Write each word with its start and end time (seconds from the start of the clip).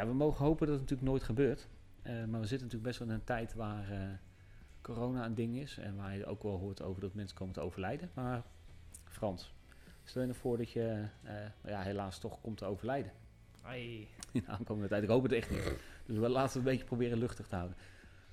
Ja, 0.00 0.06
we 0.06 0.14
mogen 0.14 0.44
hopen 0.44 0.66
dat 0.66 0.74
het 0.74 0.80
natuurlijk 0.80 1.10
nooit 1.10 1.22
gebeurt. 1.22 1.68
Eh, 2.02 2.12
maar 2.12 2.40
we 2.40 2.46
zitten 2.46 2.66
natuurlijk 2.66 2.82
best 2.82 2.98
wel 2.98 3.08
in 3.08 3.14
een 3.14 3.24
tijd 3.24 3.54
waar 3.54 3.90
eh, 3.90 3.98
corona 4.80 5.24
een 5.24 5.34
ding 5.34 5.56
is. 5.56 5.78
En 5.78 5.96
waar 5.96 6.16
je 6.16 6.26
ook 6.26 6.42
wel 6.42 6.58
hoort 6.58 6.82
over 6.82 7.00
dat 7.00 7.14
mensen 7.14 7.36
komen 7.36 7.54
te 7.54 7.60
overlijden. 7.60 8.10
Maar 8.14 8.42
Frans, 9.04 9.54
stel 10.04 10.20
je 10.20 10.26
nou 10.26 10.40
voor 10.40 10.56
dat 10.56 10.70
je 10.70 11.04
eh, 11.22 11.34
ja, 11.64 11.80
helaas 11.80 12.18
toch 12.18 12.40
komt 12.40 12.58
te 12.58 12.64
overlijden. 12.64 13.12
Ai. 13.62 14.08
In 14.32 14.42
de 14.46 14.50
aankomende 14.50 14.88
tijd. 14.88 15.02
Ik 15.02 15.08
hoop 15.08 15.22
het 15.22 15.32
echt 15.32 15.50
niet. 15.50 15.72
Dus 16.06 16.18
we 16.18 16.28
laten 16.28 16.42
het 16.42 16.54
een 16.54 16.62
beetje 16.62 16.84
proberen 16.84 17.18
luchtig 17.18 17.46
te 17.46 17.56
houden. 17.56 17.76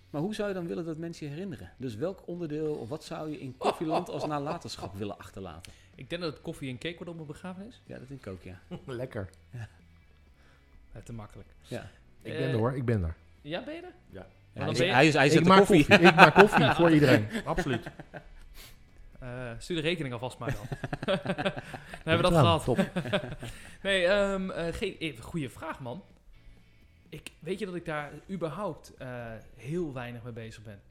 Maar 0.10 0.22
hoe 0.22 0.36
zou 0.36 0.48
je 0.48 0.54
dan 0.54 0.68
willen 0.68 0.86
dat 0.86 0.98
mensen 0.98 1.26
je 1.26 1.34
herinneren? 1.34 1.72
Dus 1.78 1.96
welk 1.96 2.28
onderdeel 2.28 2.76
of 2.76 2.90
wat 2.90 3.04
zou 3.04 3.32
je 3.32 3.40
in 3.40 3.58
Koffieland 3.58 4.10
als 4.10 4.26
nalatenschap 4.26 4.96
willen 4.96 5.18
achterlaten? 5.18 5.74
Ik 5.96 6.10
denk 6.10 6.22
dat 6.22 6.34
het 6.34 6.42
koffie 6.42 6.70
en 6.70 6.78
cake 6.78 6.96
wordt 6.96 7.10
op 7.10 7.16
mijn 7.16 7.28
begrafenis. 7.28 7.82
Ja, 7.86 8.00
dat 8.00 8.08
denk 8.08 8.26
ik 8.26 8.32
ook, 8.32 8.42
ja. 8.42 8.60
Lekker. 8.86 9.30
Eh, 9.52 9.62
te 11.04 11.14
makkelijk. 11.14 11.50
ja. 11.68 11.90
Ik 12.22 12.34
Eh, 12.34 12.40
ben 12.40 12.50
er 12.50 12.56
hoor, 12.56 12.76
ik 12.76 12.86
ben 12.86 13.04
er. 13.04 13.16
Ja, 13.42 13.64
ben 13.64 13.74
je 13.76 13.82
er? 13.82 13.94
Ja. 14.10 14.20
Ja, 14.20 14.28
dan 14.54 14.64
hij, 14.64 14.74
ben 14.78 14.86
je- 14.88 14.94
hij 14.94 15.08
is, 15.08 15.14
hij 15.14 15.26
ik 15.26 15.32
zet 15.32 15.46
maak 15.46 15.58
koffie. 15.58 15.86
koffie. 15.88 16.08
Ik 16.08 16.16
maak 16.16 16.34
koffie 16.34 16.72
voor 16.76 16.92
iedereen. 16.92 17.28
Absoluut. 17.46 17.88
Eh, 19.20 19.52
stuur 19.58 19.76
de 19.76 19.82
rekening 19.82 20.14
alvast 20.14 20.38
maar 20.38 20.54
dan. 20.54 20.66
dan 21.16 21.20
hebben 22.04 22.04
we 22.04 22.22
dat 22.22 22.26
Gedaan. 22.26 22.60
gehad. 22.60 22.64
Top. 22.64 22.78
Nee, 23.82 24.06
ehm 24.06 24.50
eh, 24.50 24.74
geen, 24.74 25.00
eh, 25.00 25.20
goede 25.20 25.50
vraag 25.50 25.80
man. 25.80 26.04
Ik, 27.10 27.32
weet 27.40 27.60
je 27.60 27.66
dat 27.66 27.76
ik 27.76 27.86
daar 27.86 28.12
überhaupt 28.30 28.94
eh, 28.98 29.26
heel 29.56 29.94
weinig 29.94 30.24
mee 30.24 30.34
bezig 30.34 30.64
ben? 30.64 30.82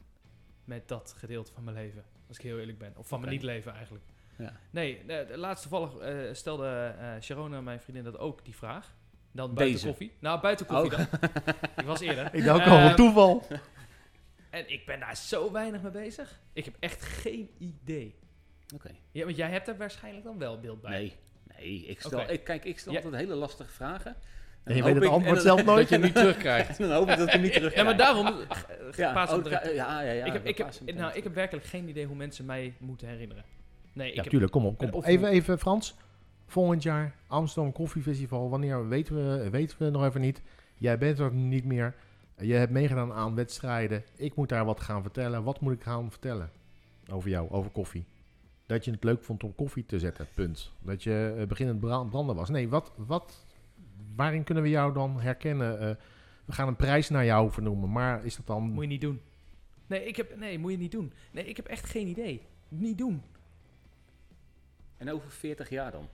Met 0.65 0.89
dat 0.89 1.15
gedeelte 1.19 1.53
van 1.53 1.65
mijn 1.65 1.77
leven. 1.77 2.05
Als 2.29 2.37
ik 2.37 2.43
heel 2.43 2.59
eerlijk 2.59 2.79
ben. 2.79 2.93
Of 2.97 3.09
van 3.09 3.21
mijn 3.21 3.33
niet-leven 3.33 3.73
eigenlijk. 3.75 4.05
Ja. 4.37 4.53
Nee, 4.71 4.99
eh, 5.07 5.29
de 5.29 5.39
laatst 5.39 5.69
toevallig 5.69 5.97
eh, 5.97 6.34
stelde 6.34 6.95
eh 7.01 7.09
Sharona, 7.21 7.61
mijn 7.61 7.81
vriendin, 7.81 8.05
dat 8.05 8.19
ook, 8.19 8.45
die 8.45 8.57
vraag. 8.57 8.95
Dan 9.37 9.55
buiten 9.55 9.75
Deze. 9.77 9.87
koffie. 9.87 10.12
Nou, 10.20 10.41
buiten 10.41 10.67
koffie 10.67 10.91
Oh. 10.92 10.97
dan. 10.98 11.06
ik 11.77 11.84
was 11.84 12.01
eerder. 12.01 12.29
Ik 12.34 12.45
dacht 12.45 12.67
al, 12.67 12.77
Ehm, 12.77 12.87
een 12.87 12.95
toeval. 12.95 13.47
En 14.51 14.70
ik 14.73 14.87
ben 14.87 15.01
daar 15.01 15.17
zo 15.17 15.53
weinig 15.53 15.83
mee 15.83 15.93
bezig. 15.93 16.41
Ik 16.53 16.65
heb 16.65 16.75
echt 16.81 17.03
geen 17.05 17.51
idee. 17.59 18.15
Oké. 18.75 18.91
Ja, 19.12 19.25
want 19.25 19.37
jij 19.37 19.51
hebt 19.51 19.69
er 19.69 19.77
waarschijnlijk 19.77 20.25
dan 20.25 20.39
wel 20.39 20.61
beeld 20.61 20.81
bij. 20.81 20.91
Nee, 20.91 21.12
nee. 21.59 21.84
Ik 21.87 22.01
stel, 22.01 22.31
ik, 22.31 22.45
kijk, 22.45 22.65
ik 22.65 22.78
stel 22.78 22.93
Ja. 22.93 22.98
altijd 23.03 23.23
hele 23.23 23.34
lastige 23.34 23.73
vragen. 23.73 24.17
En 24.65 24.75
je 24.75 24.83
dan 24.83 24.84
weet 24.93 24.95
het 24.95 25.05
ik- 25.05 25.11
antwoord 25.11 25.43
zelf 25.43 25.65
nooit. 25.65 25.89
Dat 25.89 25.98
je 26.00 26.05
niet 26.06 26.15
terugkrijgt. 26.23 26.78
Dan 26.78 26.93
hoop 26.93 27.09
ik 27.11 27.17
dat 27.17 27.27
ik 27.27 27.33
hem 27.33 27.43
niet 27.43 27.53
terug 27.53 27.75
Ja, 27.75 27.84
maar 27.84 27.97
daarom 27.97 28.27
Ja, 28.97 29.27
oh, 29.37 29.45
ja, 29.50 29.65
ja, 29.75 30.00
ja, 30.12 30.25
ik, 30.25 30.33
heb, 30.33 30.47
ik, 30.47 30.59
heb, 30.59 30.69
nou, 30.95 31.15
ik 31.17 31.23
heb 31.23 31.34
werkelijk 31.34 31.67
geen 31.67 31.89
idee 31.89 32.06
hoe 32.06 32.17
mensen 32.17 32.45
mij 32.45 32.75
moeten 32.78 33.09
herinneren. 33.09 33.45
Nee, 33.93 34.09
ik 34.09 34.15
Ja, 34.15 34.21
heb, 34.23 34.31
tuurlijk, 34.31 34.53
kom 34.53 34.67
op. 34.67 34.78
Kom 34.78 34.91
op. 34.91 35.05
Even, 35.05 35.28
even 35.28 35.59
Frans. 35.59 35.95
Volgend 36.47 36.83
jaar 36.83 37.14
Amsterdam 37.27 37.72
Koffiefestival. 37.72 38.50
Wanneer 38.50 38.89
weten 38.89 39.14
we, 39.14 39.50
weten 39.50 39.76
we 39.78 39.91
nog 39.91 40.04
even 40.04 40.21
niet. 40.21 40.43
Jij 40.75 40.98
bent 40.98 41.19
er 41.19 41.32
niet 41.32 41.65
meer. 41.65 41.94
Je 42.38 42.53
hebt 42.54 42.72
meegedaan 42.72 43.12
aan 43.12 43.34
wedstrijden. 43.34 44.04
Ik 44.16 44.34
moet 44.34 44.48
daar 44.48 44.65
wat 44.65 44.81
gaan 44.81 45.03
vertellen. 45.03 45.43
Wat 45.43 45.60
moet 45.60 45.72
ik 45.72 45.82
gaan 45.82 46.10
vertellen 46.10 46.50
over 47.10 47.31
jou, 47.31 47.50
over 47.50 47.71
koffie? 47.71 48.04
Dat 48.66 48.84
je 48.84 48.91
het 48.91 49.04
leuk 49.04 49.22
vond 49.25 49.44
om 49.44 49.54
koffie 49.54 49.87
te 49.87 49.98
zetten, 49.98 50.26
punt. 50.34 50.72
Dat 50.78 51.03
je 51.03 51.34
eh, 51.38 51.47
beginnend 51.47 51.81
bra- 51.81 52.03
branden 52.04 52.37
was. 52.37 52.48
Nee, 52.48 52.69
wat, 52.69 52.92
wat, 52.97 53.47
waarin 54.16 54.44
kunnen 54.44 54.62
we 54.62 54.69
jou 54.71 54.92
dan 54.92 55.21
herkennen? 55.21 55.81
Eh, 55.81 55.91
we 56.44 56.53
gaan 56.53 56.69
een 56.69 56.76
prijs 56.76 57.09
naar 57.09 57.25
jou 57.25 57.50
vernoemen, 57.50 57.92
maar 57.92 58.25
is 58.25 58.37
dat 58.37 58.47
dan... 58.47 58.62
Moet 58.62 58.82
je 58.82 58.88
niet 58.88 59.00
doen. 59.00 59.21
Nee, 59.87 60.04
ik 60.04 60.16
heb, 60.16 60.37
nee, 60.38 60.59
moet 60.59 60.71
je 60.71 60.76
niet 60.78 60.92
doen. 60.92 61.12
Nee, 61.32 61.44
ik 61.47 61.56
heb 61.56 61.66
echt 61.66 61.87
geen 61.91 62.06
idee. 62.06 62.42
Niet 62.69 62.98
doen. 62.98 63.22
En 64.97 65.10
over 65.12 65.31
40 65.31 65.71
jaar 65.71 65.91
dan? 65.91 66.09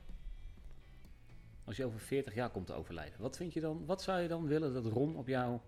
Als 1.65 1.77
je 1.77 1.85
over 1.85 2.01
40 2.01 2.35
jaar 2.35 2.51
komt 2.51 2.67
te 2.67 2.73
overlijden. 2.73 3.15
Wat 3.19 3.37
vind 3.37 3.53
je 3.53 3.61
dan? 3.61 3.83
Wat 3.87 4.03
zou 4.03 4.21
je 4.21 4.29
dan 4.29 4.47
willen 4.47 4.73
dat 4.75 4.87
Ron 4.87 5.17
op 5.17 5.27
jouw 5.29 5.63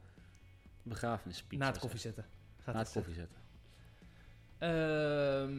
begrafenisspeech 0.83 1.59
Na 1.59 1.67
het 1.67 1.79
koffie 1.79 2.01
zetten. 2.01 2.25
Gaat 2.63 2.75
Na 2.75 2.81
het 2.81 2.95
het 2.95 2.97
koffie 2.97 3.15
zetten. 3.15 3.37
Ehm, 4.59 5.59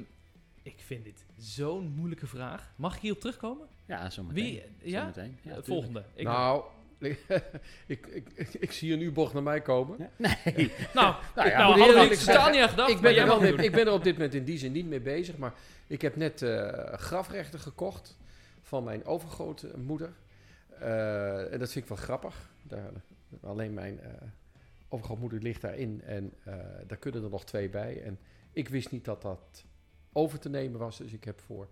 ik 0.63 0.75
vind 0.85 1.03
dit 1.03 1.25
zo'n 1.37 1.93
moeilijke 1.95 2.27
vraag. 2.27 2.71
Mag 2.75 2.95
ik 2.95 3.01
hierop 3.01 3.19
terugkomen? 3.19 3.67
Ja, 3.85 4.09
zo 4.09 4.23
meteen. 4.23 4.43
Wie? 4.43 4.63
Ja? 4.91 4.99
Zometeen. 4.99 5.37
Ja, 5.41 5.51
Eh, 5.55 5.57
volgende. 5.63 6.03
Ik, 6.13 6.23
nou, 6.25 6.63
ik, 6.97 7.25
ik, 7.87 8.07
ik, 8.35 8.53
ik 8.53 8.71
zie 8.71 8.93
een 8.93 9.01
U-bocht 9.01 9.33
naar 9.33 9.43
mij 9.43 9.61
komen. 9.61 9.97
Ja, 9.99 10.09
Nee. 10.17 10.53
nou, 10.93 10.93
Nou 10.93 11.15
nou, 11.35 11.49
ja, 11.49 11.57
nou 11.57 11.79
hadden 11.79 11.95
we 11.95 12.09
niet 12.09 12.27
aan 12.29 12.69
gedacht. 12.69 12.89
ik, 12.89 12.93
maar 12.93 13.01
ben 13.01 13.13
jij 13.13 13.21
er 13.23 13.27
mag 13.27 13.43
ik 13.43 13.71
ben 13.71 13.85
er 13.85 13.93
op 13.93 14.03
dit 14.03 14.13
moment 14.13 14.33
in 14.33 14.43
die 14.43 14.57
zin 14.57 14.71
niet 14.71 14.85
mee 14.85 15.01
bezig. 15.01 15.37
Maar 15.37 15.53
ik 15.87 16.01
heb 16.01 16.15
net 16.15 16.41
eh, 16.41 16.93
grafrechten 16.93 17.59
gekocht 17.59 18.17
van 18.61 18.83
mijn 18.83 19.05
overgrootmoeder. 19.05 20.13
Eh 20.79 21.53
en 21.53 21.59
dat 21.59 21.71
vind 21.71 21.83
ik 21.83 21.89
wel 21.89 22.03
grappig. 22.03 22.49
Daar, 22.63 22.91
alleen 23.41 23.73
mijn 23.73 23.99
eh 23.99 24.11
overgrootmoeder 24.89 25.41
ligt 25.41 25.61
daarin. 25.61 26.01
En 26.01 26.33
eh, 26.43 26.53
daar 26.87 26.97
kunnen 26.97 27.23
er 27.23 27.29
nog 27.29 27.45
twee 27.45 27.69
bij. 27.69 28.03
En 28.03 28.19
ik 28.51 28.69
wist 28.69 28.91
niet 28.91 29.05
dat 29.05 29.21
dat 29.21 29.65
over 30.13 30.39
te 30.39 30.49
nemen 30.49 30.79
was. 30.79 30.97
Dus 30.97 31.13
ik 31.13 31.23
heb 31.23 31.39
voor 31.39 31.67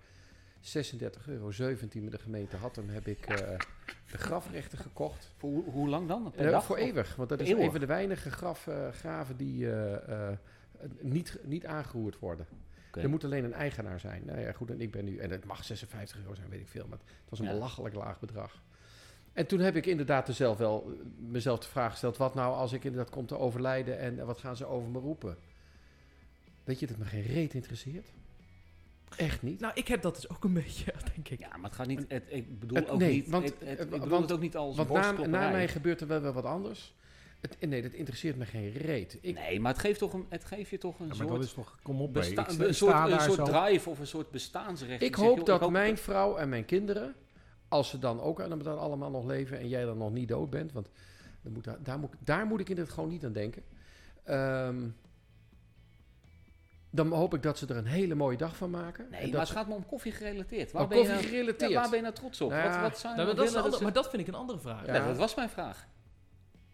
36,17 0.61 0.99
euro 1.25 1.51
met 2.01 2.11
de 2.11 2.19
gemeente 2.19 2.55
Hattem 2.57 2.89
heb 2.89 3.07
ik 3.07 3.27
de 4.11 4.17
grafrechten 4.17 4.77
gekocht. 4.77 5.33
Voor 5.37 5.49
hoe, 5.49 5.63
hoe 5.63 5.89
lang 5.89 6.07
dan? 6.07 6.31
Per 6.35 6.51
dag? 6.51 6.65
voor 6.65 6.77
eeuwig, 6.77 7.15
want 7.15 7.29
dat 7.29 7.39
is 7.39 7.49
een 7.49 7.71
van 7.71 7.79
de 7.79 7.85
weinige 7.85 8.31
graf, 8.31 8.69
graven 8.91 9.37
die 9.37 9.67
niet, 10.99 11.39
niet 11.43 11.65
aangeroerd 11.65 12.19
worden. 12.19 12.47
Er 12.91 13.09
moet 13.09 13.23
alleen 13.23 13.43
een 13.43 13.53
eigenaar 13.53 13.99
zijn. 13.99 14.25
Nou 14.25 14.39
ja, 14.39 14.51
goed, 14.51 14.69
en 14.69 14.81
ik 14.81 14.91
ben 14.91 15.05
nu, 15.05 15.17
en 15.17 15.29
het 15.29 15.45
mag 15.45 15.63
56 15.63 16.17
euro 16.17 16.35
zijn, 16.35 16.49
weet 16.49 16.59
ik 16.59 16.67
veel, 16.67 16.87
maar 16.87 16.97
het 16.97 17.29
was 17.29 17.39
een 17.39 17.45
Ja. 17.45 17.51
belachelijk 17.51 17.95
laag 17.95 18.19
bedrag. 18.19 18.61
En 19.33 19.45
toen 19.47 19.59
heb 19.59 19.75
ik 19.75 19.85
inderdaad 19.85 20.27
er 20.27 20.33
zelf 20.33 20.57
wel 20.57 20.97
mezelf 21.17 21.59
de 21.59 21.67
vraag 21.67 21.91
gesteld: 21.91 22.17
wat 22.17 22.33
nou 22.35 22.55
als 22.55 22.73
ik 22.73 22.83
inderdaad 22.83 23.09
kom 23.09 23.25
te 23.25 23.37
overlijden 23.39 23.99
en 23.99 24.25
wat 24.25 24.37
gaan 24.39 24.55
ze 24.57 24.65
over 24.65 24.89
me 24.89 24.99
roepen? 24.99 25.37
Weet 26.63 26.79
je 26.79 26.87
dat 26.87 26.97
me 26.97 27.05
geen 27.05 27.23
reet 27.23 27.53
interesseert? 27.53 28.07
Echt 29.17 29.41
niet. 29.41 29.59
Nou, 29.59 29.73
ik 29.75 29.87
heb 29.87 30.01
dat 30.01 30.15
dus 30.15 30.29
ook 30.29 30.43
een 30.43 30.53
beetje, 30.53 30.93
denk 31.15 31.29
ik. 31.29 31.39
Ja, 31.39 31.49
maar 31.57 31.63
het 31.69 31.73
gaat 31.73 31.87
niet... 31.87 32.05
Het, 32.07 32.23
ik 32.27 32.59
bedoel 32.59 32.77
Het- 32.77 32.89
ook 32.89 32.99
nee, 32.99 33.13
niet... 33.13 33.29
want- 33.29 33.43
het, 33.45 33.55
het- 33.59 33.79
ik 33.79 33.89
bedoel 33.89 34.07
want- 34.07 34.21
het 34.21 34.31
ook 34.31 34.39
niet 34.39 34.55
als 34.55 34.75
Want 34.75 35.27
na, 35.27 35.49
mij 35.49 35.67
gebeurt 35.67 36.01
er 36.01 36.07
wel, 36.07 36.21
wel 36.21 36.33
wat 36.33 36.45
anders. 36.45 36.93
Het, 37.41 37.69
nee, 37.69 37.81
dat 37.81 37.93
interesseert 37.93 38.35
me 38.37 38.45
geen 38.45 38.71
reet. 38.71 39.17
Ik, 39.21 39.35
Nee, 39.35 39.59
maar 39.59 39.71
het 39.71 39.81
geeft, 39.81 39.99
toch 39.99 40.13
een, 40.13 40.25
het 40.29 40.45
geeft 40.45 40.69
je 40.69 40.77
toch 40.77 40.99
een 40.99 41.05
Ja, 41.07 41.07
maar 41.07 41.17
soort... 41.17 41.29
dat 41.29 41.43
is 41.43 41.53
toch, 41.53 41.77
kom 41.81 42.01
op, 42.01 42.13
besta- 42.13 42.41
ik, 42.41 42.47
een 42.47 42.73
soort, 42.73 43.11
een 43.11 43.19
soort 43.19 43.47
zo. 43.47 43.53
drive 43.53 43.89
of 43.89 43.99
een 43.99 44.07
soort 44.07 44.31
bestaansrecht. 44.31 45.01
Ik 45.01 45.15
zeg, 45.15 45.25
hoop 45.25 45.37
joh, 45.37 45.45
dat 45.45 45.69
mijn 45.71 45.97
vrouw 45.97 46.35
en 46.37 46.49
mijn 46.49 46.65
kinderen, 46.65 47.15
als 47.73 47.89
ze 47.89 47.99
dan 47.99 48.21
ook 48.21 48.49
dan 48.49 48.59
dan 48.59 48.79
allemaal 48.79 49.09
nog 49.09 49.25
leven 49.25 49.59
en 49.59 49.67
jij 49.67 49.85
dan 49.85 49.97
nog 49.97 50.11
niet 50.11 50.27
dood 50.27 50.49
bent, 50.49 50.71
want 50.71 50.89
dan 51.41 51.53
moet, 51.53 51.63
daar, 51.63 51.77
daar, 51.83 51.99
moet, 51.99 52.11
daar 52.19 52.45
moet 52.45 52.59
ik 52.59 52.69
in 52.69 52.77
het 52.77 52.89
gewoon 52.89 53.09
niet 53.09 53.25
aan 53.25 53.33
denken. 53.33 53.63
Ehm, 54.23 54.81
dan 56.89 57.11
hoop 57.11 57.33
ik 57.33 57.43
dat 57.43 57.57
ze 57.57 57.67
er 57.67 57.77
een 57.77 57.85
hele 57.85 58.15
mooie 58.15 58.37
dag 58.37 58.55
van 58.55 58.69
maken. 58.69 59.07
Nee, 59.09 59.19
en 59.19 59.21
maar 59.21 59.31
dat 59.31 59.39
het 59.39 59.49
ze, 59.49 59.53
gaat 59.53 59.67
me 59.67 59.73
om 59.73 59.85
koffie 59.85 60.11
gerelateerd. 60.11 60.71
Waar 60.71 60.81
oh, 60.81 60.89
ben 60.89 60.97
je 60.97 61.03
koffie 61.03 61.21
nou- 61.21 61.33
gerelateerd. 61.35 61.71
Ja, 61.71 61.79
waar 61.79 61.89
ben 61.89 61.97
je 61.97 62.03
nou 62.03 62.15
trots 62.15 62.41
op? 62.41 62.49
Nou 62.49 62.63
ja, 62.63 62.81
wat, 62.81 62.81
wat 62.81 62.99
zou 62.99 63.13
je 63.13 63.23
Nou, 63.23 63.35
maar, 63.35 63.45
nou 63.45 63.61
dat 63.63 63.73
is 63.73 63.79
maar 63.79 63.93
dat 63.93 64.09
vind 64.09 64.21
ik 64.21 64.27
een 64.27 64.35
andere 64.35 64.59
vraag. 64.59 64.85
Ja. 64.85 65.07
Dat 65.07 65.17
was 65.17 65.35
mijn 65.35 65.49
vraag. 65.49 65.87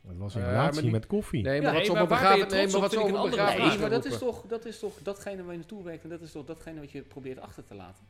Het 0.07 0.17
was 0.17 0.35
een 0.35 0.41
relatie 0.41 0.73
maar 0.73 0.81
die- 0.81 0.91
met 0.91 1.07
koffie. 1.07 1.43
Nee, 1.43 1.55
Ja, 1.55 1.61
maar 1.61 1.73
wat 1.73 1.85
ze 1.85 1.91
op 1.91 1.97
een 1.97 2.03
je 2.03 2.07
begraven, 2.07 2.39
nee, 2.39 2.47
trots 2.47 2.71
maar 2.71 2.81
wat 2.81 2.91
ze 2.91 2.97
vind 2.97 3.09
ik 3.09 3.15
over 3.15 3.27
een 3.27 3.33
een 3.33 3.39
andere 3.39 3.41
begrafenis 3.41 3.69
Nee, 3.69 3.81
maar 3.81 3.89
dat 3.89 4.05
is, 4.05 4.17
toch, 4.17 4.43
dat 4.47 4.65
is 4.65 4.79
toch 4.79 4.97
datgene 5.03 5.43
waar 5.43 5.51
je 5.51 5.57
naartoe 5.57 5.83
werkt 5.83 6.03
en 6.03 6.09
dat 6.09 6.21
is 6.21 6.31
toch 6.31 6.45
datgene 6.45 6.79
wat 6.79 6.91
je 6.91 7.01
probeert 7.01 7.39
achter 7.39 7.63
te 7.65 7.75
laten. 7.75 8.05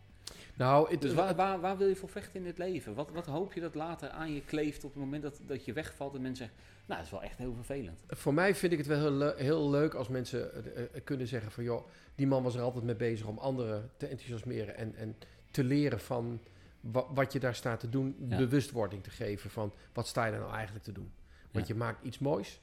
Nou, 0.60 0.90
het, 0.92 1.02
Dus 1.02 1.14
waar, 1.14 1.36
waar, 1.36 1.60
waar 1.60 1.78
wil 1.78 1.88
je 1.88 1.96
voor 1.96 2.10
vechten 2.10 2.40
in 2.40 2.46
het 2.46 2.58
leven? 2.58 2.94
Wat, 2.94 3.12
wat 3.12 3.26
hoop 3.26 3.54
je 3.54 3.62
dat 3.62 3.76
later 3.76 4.10
aan 4.10 4.34
je 4.34 4.42
kleeft 4.42 4.84
op 4.84 4.94
het 4.94 5.00
moment 5.00 5.24
dat, 5.24 5.40
dat 5.46 5.66
je 5.66 5.74
wegvalt 5.74 6.16
en 6.16 6.22
mensen 6.22 6.46
zeggen, 6.46 6.64
nou, 6.86 6.98
dat 7.00 7.06
is 7.06 7.12
wel 7.12 7.24
echt 7.24 7.38
heel 7.38 7.54
vervelend. 7.54 8.04
Voor 8.08 8.34
mij 8.34 8.56
vind 8.56 8.72
ik 8.72 8.78
het 8.78 8.88
wel 8.88 9.00
heel, 9.00 9.12
le- 9.12 9.34
heel 9.38 9.70
leuk 9.70 9.94
als 9.94 10.08
mensen 10.08 10.54
eh, 10.76 10.84
eh, 10.84 10.90
kunnen 11.04 11.28
zeggen 11.28 11.52
van... 11.52 11.64
joh, 11.64 11.88
die 12.16 12.28
man 12.28 12.44
was 12.44 12.56
er 12.56 12.62
altijd 12.62 12.84
mee 12.84 12.96
bezig 12.96 13.26
om 13.28 13.38
anderen 13.38 13.90
te 13.98 14.08
enthousiasmeren... 14.08 14.76
en, 14.76 14.96
en 14.96 15.16
te 15.52 15.64
leren 15.64 16.00
van 16.00 16.40
wa- 16.82 17.14
wat 17.14 17.34
je 17.34 17.40
daar 17.40 17.56
staat 17.56 17.80
te 17.80 17.90
doen, 17.90 18.16
Ja. 18.30 18.38
bewustwording 18.38 19.04
te 19.04 19.10
geven 19.10 19.50
van... 19.50 19.74
wat 19.94 20.08
sta 20.08 20.26
je 20.26 20.32
daar 20.32 20.40
nou 20.42 20.54
eigenlijk 20.54 20.86
te 20.86 20.92
doen? 20.92 21.12
Want 21.52 21.68
Ja. 21.68 21.74
je 21.74 21.80
maakt 21.80 22.06
iets 22.06 22.20
moois 22.20 22.62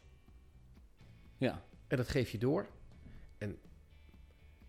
Ja, 1.38 1.62
en 1.86 1.96
dat 1.96 2.08
geef 2.08 2.30
je 2.30 2.38
door. 2.38 2.66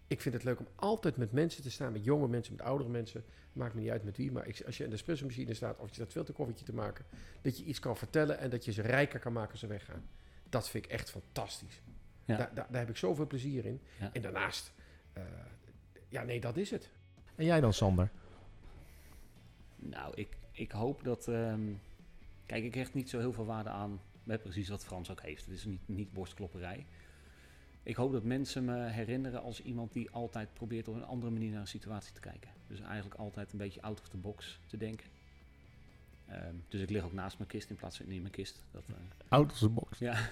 Ik 0.07 0.21
vind 0.21 0.33
het 0.35 0.43
leuk 0.43 0.59
om 0.59 0.67
altijd 0.75 1.17
met 1.17 1.31
mensen 1.31 1.63
te 1.63 1.71
staan, 1.71 1.91
met 1.91 2.03
jonge 2.03 2.27
mensen, 2.27 2.55
met 2.55 2.65
oudere 2.65 2.89
mensen. 2.89 3.23
Maakt 3.53 3.73
me 3.73 3.81
niet 3.81 3.89
uit 3.89 4.03
met 4.03 4.17
wie, 4.17 4.31
maar 4.31 4.47
ik, 4.47 4.61
als 4.65 4.77
je 4.77 4.83
in 4.83 4.89
de 4.89 4.95
espresso-machine 4.95 5.53
staat 5.53 5.77
of 5.77 5.87
je 5.87 5.93
staat 5.93 6.11
filterkoffietje 6.11 6.65
te 6.65 6.73
maken, 6.73 7.05
dat 7.41 7.57
je 7.57 7.63
iets 7.63 7.79
kan 7.79 7.97
vertellen 7.97 8.39
en 8.39 8.49
dat 8.49 8.65
je 8.65 8.71
ze 8.71 8.81
rijker 8.81 9.19
kan 9.19 9.33
maken 9.33 9.51
als 9.51 9.59
ze 9.59 9.67
weggaan. 9.67 10.09
Dat 10.49 10.69
vind 10.69 10.85
ik 10.85 10.91
echt 10.91 11.09
fantastisch. 11.09 11.81
Ja. 12.25 12.37
Daar, 12.37 12.51
daar, 12.53 12.67
daar 12.69 12.79
heb 12.79 12.89
ik 12.89 12.97
zoveel 12.97 13.27
plezier 13.27 13.65
in. 13.65 13.81
Ja. 13.99 14.09
En 14.13 14.21
daarnaast, 14.21 14.73
eh, 15.13 15.23
ja 16.07 16.23
nee, 16.23 16.39
dat 16.39 16.57
is 16.57 16.71
het. 16.71 16.89
En 17.35 17.45
jij 17.45 17.61
dan, 17.61 17.73
Sander? 17.73 18.09
Nou, 19.75 20.13
ik, 20.15 20.37
ik 20.51 20.71
hoop 20.71 21.03
dat... 21.03 21.27
ehm, 21.27 21.61
kijk, 22.45 22.63
ik 22.63 22.75
hecht 22.75 22.93
niet 22.93 23.09
zo 23.09 23.19
heel 23.19 23.33
veel 23.33 23.45
waarde 23.45 23.69
aan... 23.69 24.01
Met 24.23 24.41
precies 24.41 24.69
wat 24.69 24.85
Frans 24.85 25.11
ook 25.11 25.21
heeft. 25.21 25.45
Het 25.45 25.53
is 25.53 25.65
niet, 25.65 25.81
niet 25.85 26.13
borstklopperij. 26.13 26.85
Ik 27.87 27.95
hoop 27.95 28.11
dat 28.11 28.23
mensen 28.23 28.65
me 28.65 28.83
herinneren 28.83 29.41
als 29.41 29.61
iemand 29.61 29.93
die 29.93 30.11
altijd 30.11 30.53
probeert 30.53 30.87
op 30.87 30.95
een 30.95 31.05
andere 31.05 31.31
manier 31.31 31.51
naar 31.51 31.59
een 31.61 31.67
situatie 31.67 32.13
te 32.13 32.19
kijken. 32.19 32.49
Dus 32.67 32.79
eigenlijk 32.81 33.15
altijd 33.15 33.51
een 33.51 33.57
beetje 33.57 33.81
out 33.81 33.99
of 33.99 34.07
the 34.07 34.17
box 34.17 34.59
te 34.65 34.77
denken. 34.77 35.07
Ehm, 36.25 36.55
dus 36.67 36.81
ik 36.81 36.89
lig 36.89 37.03
ook 37.03 37.13
naast 37.13 37.37
mijn 37.37 37.49
kist 37.49 37.69
in 37.69 37.75
plaats 37.75 37.97
van 37.97 38.05
in 38.05 38.21
mijn 38.21 38.33
kist. 38.33 38.65
Dat, 38.71 38.83
eh, 38.87 38.95
Out 39.27 39.51
of 39.51 39.57
the 39.57 39.69
box. 39.69 39.99
ja. 39.99 40.29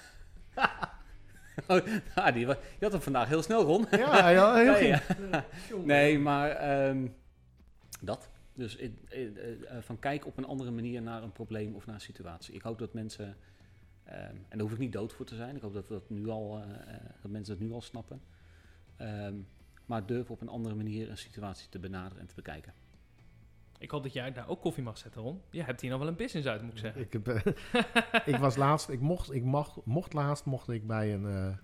oh, 1.68 2.34
die, 2.34 2.46
wa- 2.46 2.54
die 2.54 2.80
had 2.80 2.92
hem 2.92 3.02
vandaag 3.02 3.28
heel 3.28 3.44
snel, 3.44 3.63
Ron. 3.63 3.86
Ja, 3.92 4.30
ja, 4.30 4.56
heel 4.56 4.78
ja. 4.78 5.02
Nee, 5.84 6.19
maar 6.19 6.50
ehm, 6.50 7.07
dat. 8.02 8.30
Dus 8.54 8.78
eh, 8.78 8.90
eh, 9.10 9.81
van 9.81 10.00
kijk 10.00 10.25
op 10.25 10.38
een 10.38 10.46
andere 10.46 10.72
manier 10.72 11.02
naar 11.02 11.24
een 11.24 11.31
probleem 11.31 11.75
of 11.75 11.86
naar 11.86 11.96
een 11.96 12.02
situatie. 12.02 12.54
Ik 12.54 12.62
hoop 12.62 12.80
dat 12.80 12.94
mensen, 12.94 13.36
en 14.06 14.46
daar 14.50 14.60
hoef 14.60 14.72
ik 14.72 14.78
niet 14.78 14.92
dood 14.92 15.13
voor 15.13 15.25
te 15.25 15.36
zijn. 15.36 15.56
Ik 15.56 15.62
hoop 15.62 15.74
dat, 15.74 15.88
dat, 15.88 16.10
nu 16.10 16.30
al, 16.30 16.60
eh, 16.60 16.96
eh, 16.96 17.02
dat 17.22 17.31
mensen 17.31 17.57
dat 17.57 17.68
nu 17.68 17.74
al 17.74 17.81
snappen. 17.81 18.22
Ehm, 18.98 19.36
maar 19.86 20.06
durf 20.06 20.31
op 20.31 20.42
een 20.42 20.50
andere 20.50 20.75
manier 20.75 21.10
een 21.10 21.18
situatie 21.18 21.69
te 21.69 21.80
benaderen 21.80 22.19
en 22.19 22.28
te 22.28 22.36
bekijken. 22.36 22.74
Ik 23.78 23.92
hoop 23.92 24.04
dat 24.04 24.13
jij 24.13 24.31
daar 24.31 24.48
ook 24.48 24.62
koffie 24.62 24.84
mag 24.84 24.98
zetten, 24.98 25.22
Ron. 25.22 25.42
Je 25.50 25.63
hebt 25.63 25.81
hier 25.81 25.90
nog 25.90 26.00
wel 26.00 26.07
een 26.07 26.16
business 26.16 26.48
uit, 26.48 26.62
moet 26.62 26.72
ik 26.72 26.78
zeggen. 26.78 27.02
Ik, 27.02 27.13
heb, 27.13 27.28
eh, 27.28 27.46
ik 28.34 28.38
was 28.38 28.56
laatst, 28.56 28.90
ik 28.90 29.00
mocht, 29.00 29.34
ik 29.34 29.44
mag, 29.44 29.80
mocht 29.86 30.13
laatst, 30.13 30.46
mocht 30.46 30.69
ik 30.69 30.88
bij 30.88 31.13
een 31.13 31.25
eh, 31.28 31.57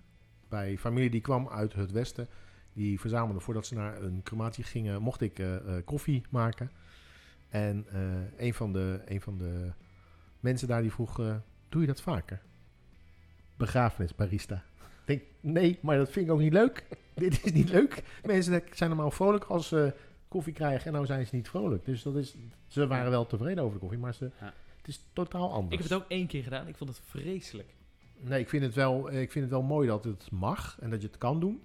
bij 0.48 0.78
familie 0.78 1.10
die 1.10 1.20
kwam 1.20 1.48
uit 1.48 1.72
het 1.72 1.90
westen. 1.90 2.28
Die 2.72 3.00
verzamelde 3.00 3.40
voordat 3.40 3.66
ze 3.66 3.74
naar 3.74 4.02
een 4.02 4.22
crematie 4.22 4.64
gingen, 4.64 5.02
mocht 5.02 5.20
ik 5.20 5.38
eh, 5.38 5.76
eh, 5.76 5.84
koffie 5.84 6.22
maken. 6.30 6.70
En 7.48 7.86
eh, 7.92 8.46
een, 8.46 8.54
van 8.54 8.72
de, 8.72 9.02
een 9.04 9.20
van 9.20 9.38
de 9.38 9.72
mensen 10.40 10.68
daar 10.68 10.82
die 10.82 10.92
vroeg, 10.92 11.20
eh, 11.20 11.36
doe 11.72 11.80
je 11.80 11.86
dat 11.86 12.00
vaker? 12.00 12.42
Begrafenis, 13.56 14.14
barista. 14.14 14.54
Ik 14.54 15.06
denk, 15.06 15.22
nee, 15.40 15.78
maar 15.82 15.96
dat 15.96 16.10
vind 16.10 16.26
ik 16.26 16.32
ook 16.32 16.40
niet 16.40 16.52
leuk. 16.52 16.86
Dit 17.14 17.44
is 17.44 17.52
niet 17.52 17.68
leuk. 17.68 18.02
Mensen 18.24 18.62
zijn 18.72 18.90
normaal 18.90 19.10
vrolijk 19.10 19.44
als 19.44 19.68
ze 19.68 19.94
koffie 20.28 20.52
krijgen 20.52 20.86
en 20.86 20.92
nou 20.92 21.06
zijn 21.06 21.26
ze 21.26 21.34
niet 21.34 21.48
vrolijk. 21.48 21.84
Dus 21.84 22.02
dat 22.02 22.16
is, 22.16 22.34
ze 22.66 22.86
waren 22.86 23.10
wel 23.10 23.26
tevreden 23.26 23.62
over 23.64 23.74
de 23.74 23.80
koffie, 23.80 23.98
maar 23.98 24.14
ze, 24.14 24.30
Ja. 24.40 24.52
het 24.76 24.88
is 24.88 25.00
totaal 25.12 25.52
anders. 25.52 25.72
Ik 25.72 25.78
heb 25.78 25.90
het 25.90 25.98
ook 26.02 26.10
één 26.10 26.26
keer 26.26 26.42
gedaan. 26.42 26.68
Ik 26.68 26.76
vond 26.76 26.90
het 26.90 27.00
vreselijk. 27.04 27.74
Nee, 28.16 28.40
ik 28.40 28.48
vind, 28.48 28.62
het 28.62 28.74
wel, 28.74 29.12
ik 29.12 29.32
vind 29.32 29.44
het 29.44 29.52
wel 29.52 29.62
mooi 29.62 29.88
dat 29.88 30.04
het 30.04 30.30
mag 30.30 30.76
en 30.80 30.90
dat 30.90 31.00
je 31.00 31.06
het 31.06 31.18
kan 31.18 31.40
doen. 31.40 31.62